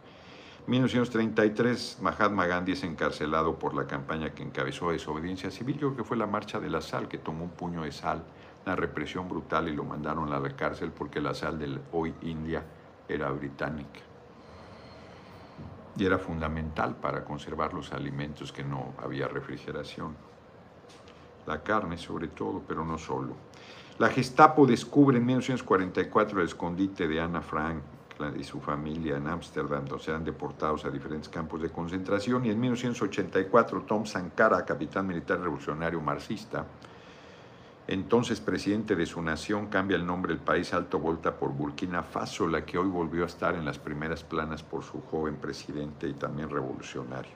[0.66, 6.04] 1933 Mahatma Gandhi es encarcelado por la campaña que encabezó desobediencia civil, yo creo que
[6.04, 8.22] fue la marcha de la sal, que tomó un puño de sal,
[8.64, 12.62] una represión brutal y lo mandaron a la cárcel porque la sal del hoy India
[13.08, 14.00] era británica.
[15.96, 20.14] Y era fundamental para conservar los alimentos que no había refrigeración.
[21.46, 23.34] La carne sobre todo, pero no solo.
[23.98, 27.82] La Gestapo descubre en 1944 el escondite de Ana Frank
[28.36, 32.44] y su familia en Ámsterdam, donde eran deportados a diferentes campos de concentración.
[32.44, 36.66] Y en 1984 Tom Sankara, capitán militar revolucionario marxista,
[37.86, 42.46] entonces presidente de su nación, cambia el nombre del país Alto Volta por Burkina Faso,
[42.46, 46.12] la que hoy volvió a estar en las primeras planas por su joven presidente y
[46.12, 47.32] también revolucionario.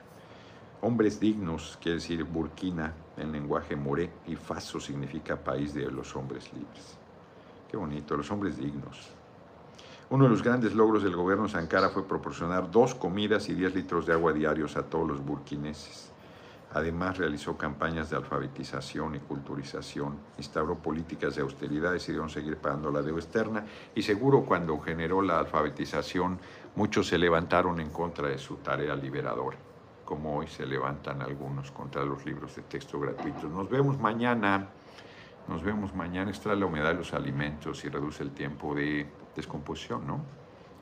[0.81, 6.53] Hombres dignos, quiere decir Burkina en lenguaje moré, y Faso significa país de los hombres
[6.53, 6.97] libres.
[7.69, 9.14] Qué bonito, los hombres dignos.
[10.07, 14.05] Uno de los grandes logros del gobierno Sankara fue proporcionar dos comidas y 10 litros
[14.05, 16.11] de agua diarios a todos los burkineses.
[16.73, 23.01] Además, realizó campañas de alfabetización y culturización, instauró políticas de austeridad, decidieron seguir pagando la
[23.01, 26.37] deuda externa y seguro cuando generó la alfabetización
[26.75, 29.57] muchos se levantaron en contra de su tarea liberadora,
[30.03, 33.45] como hoy se levantan algunos contra los libros de texto gratuitos.
[33.45, 34.67] Nos vemos mañana,
[35.47, 40.05] nos vemos mañana, extrae la humedad de los alimentos y reduce el tiempo de descomposición,
[40.07, 40.21] ¿no?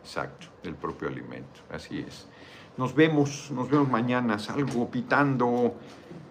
[0.02, 2.28] Exacto, del propio alimento, así es.
[2.76, 5.76] Nos vemos, nos vemos mañana, salgo pitando.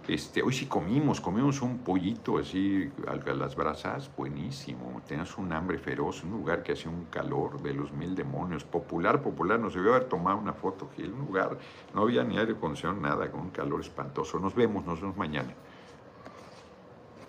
[0.08, 5.00] Este, hoy sí comimos, comimos un pollito así a las brasas, buenísimo.
[5.06, 8.64] Tenías un hambre feroz, un lugar que hacía un calor de los mil demonios.
[8.64, 11.56] Popular, popular, nos debió haber tomado una foto, Gil, un lugar,
[11.94, 14.40] no había ni aire acondicionado, nada, con un calor espantoso.
[14.40, 15.54] Nos vemos, nos vemos mañana.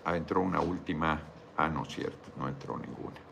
[0.04, 1.20] Ah, entró una última,
[1.56, 3.24] ah, no, cierto, no entró ninguna.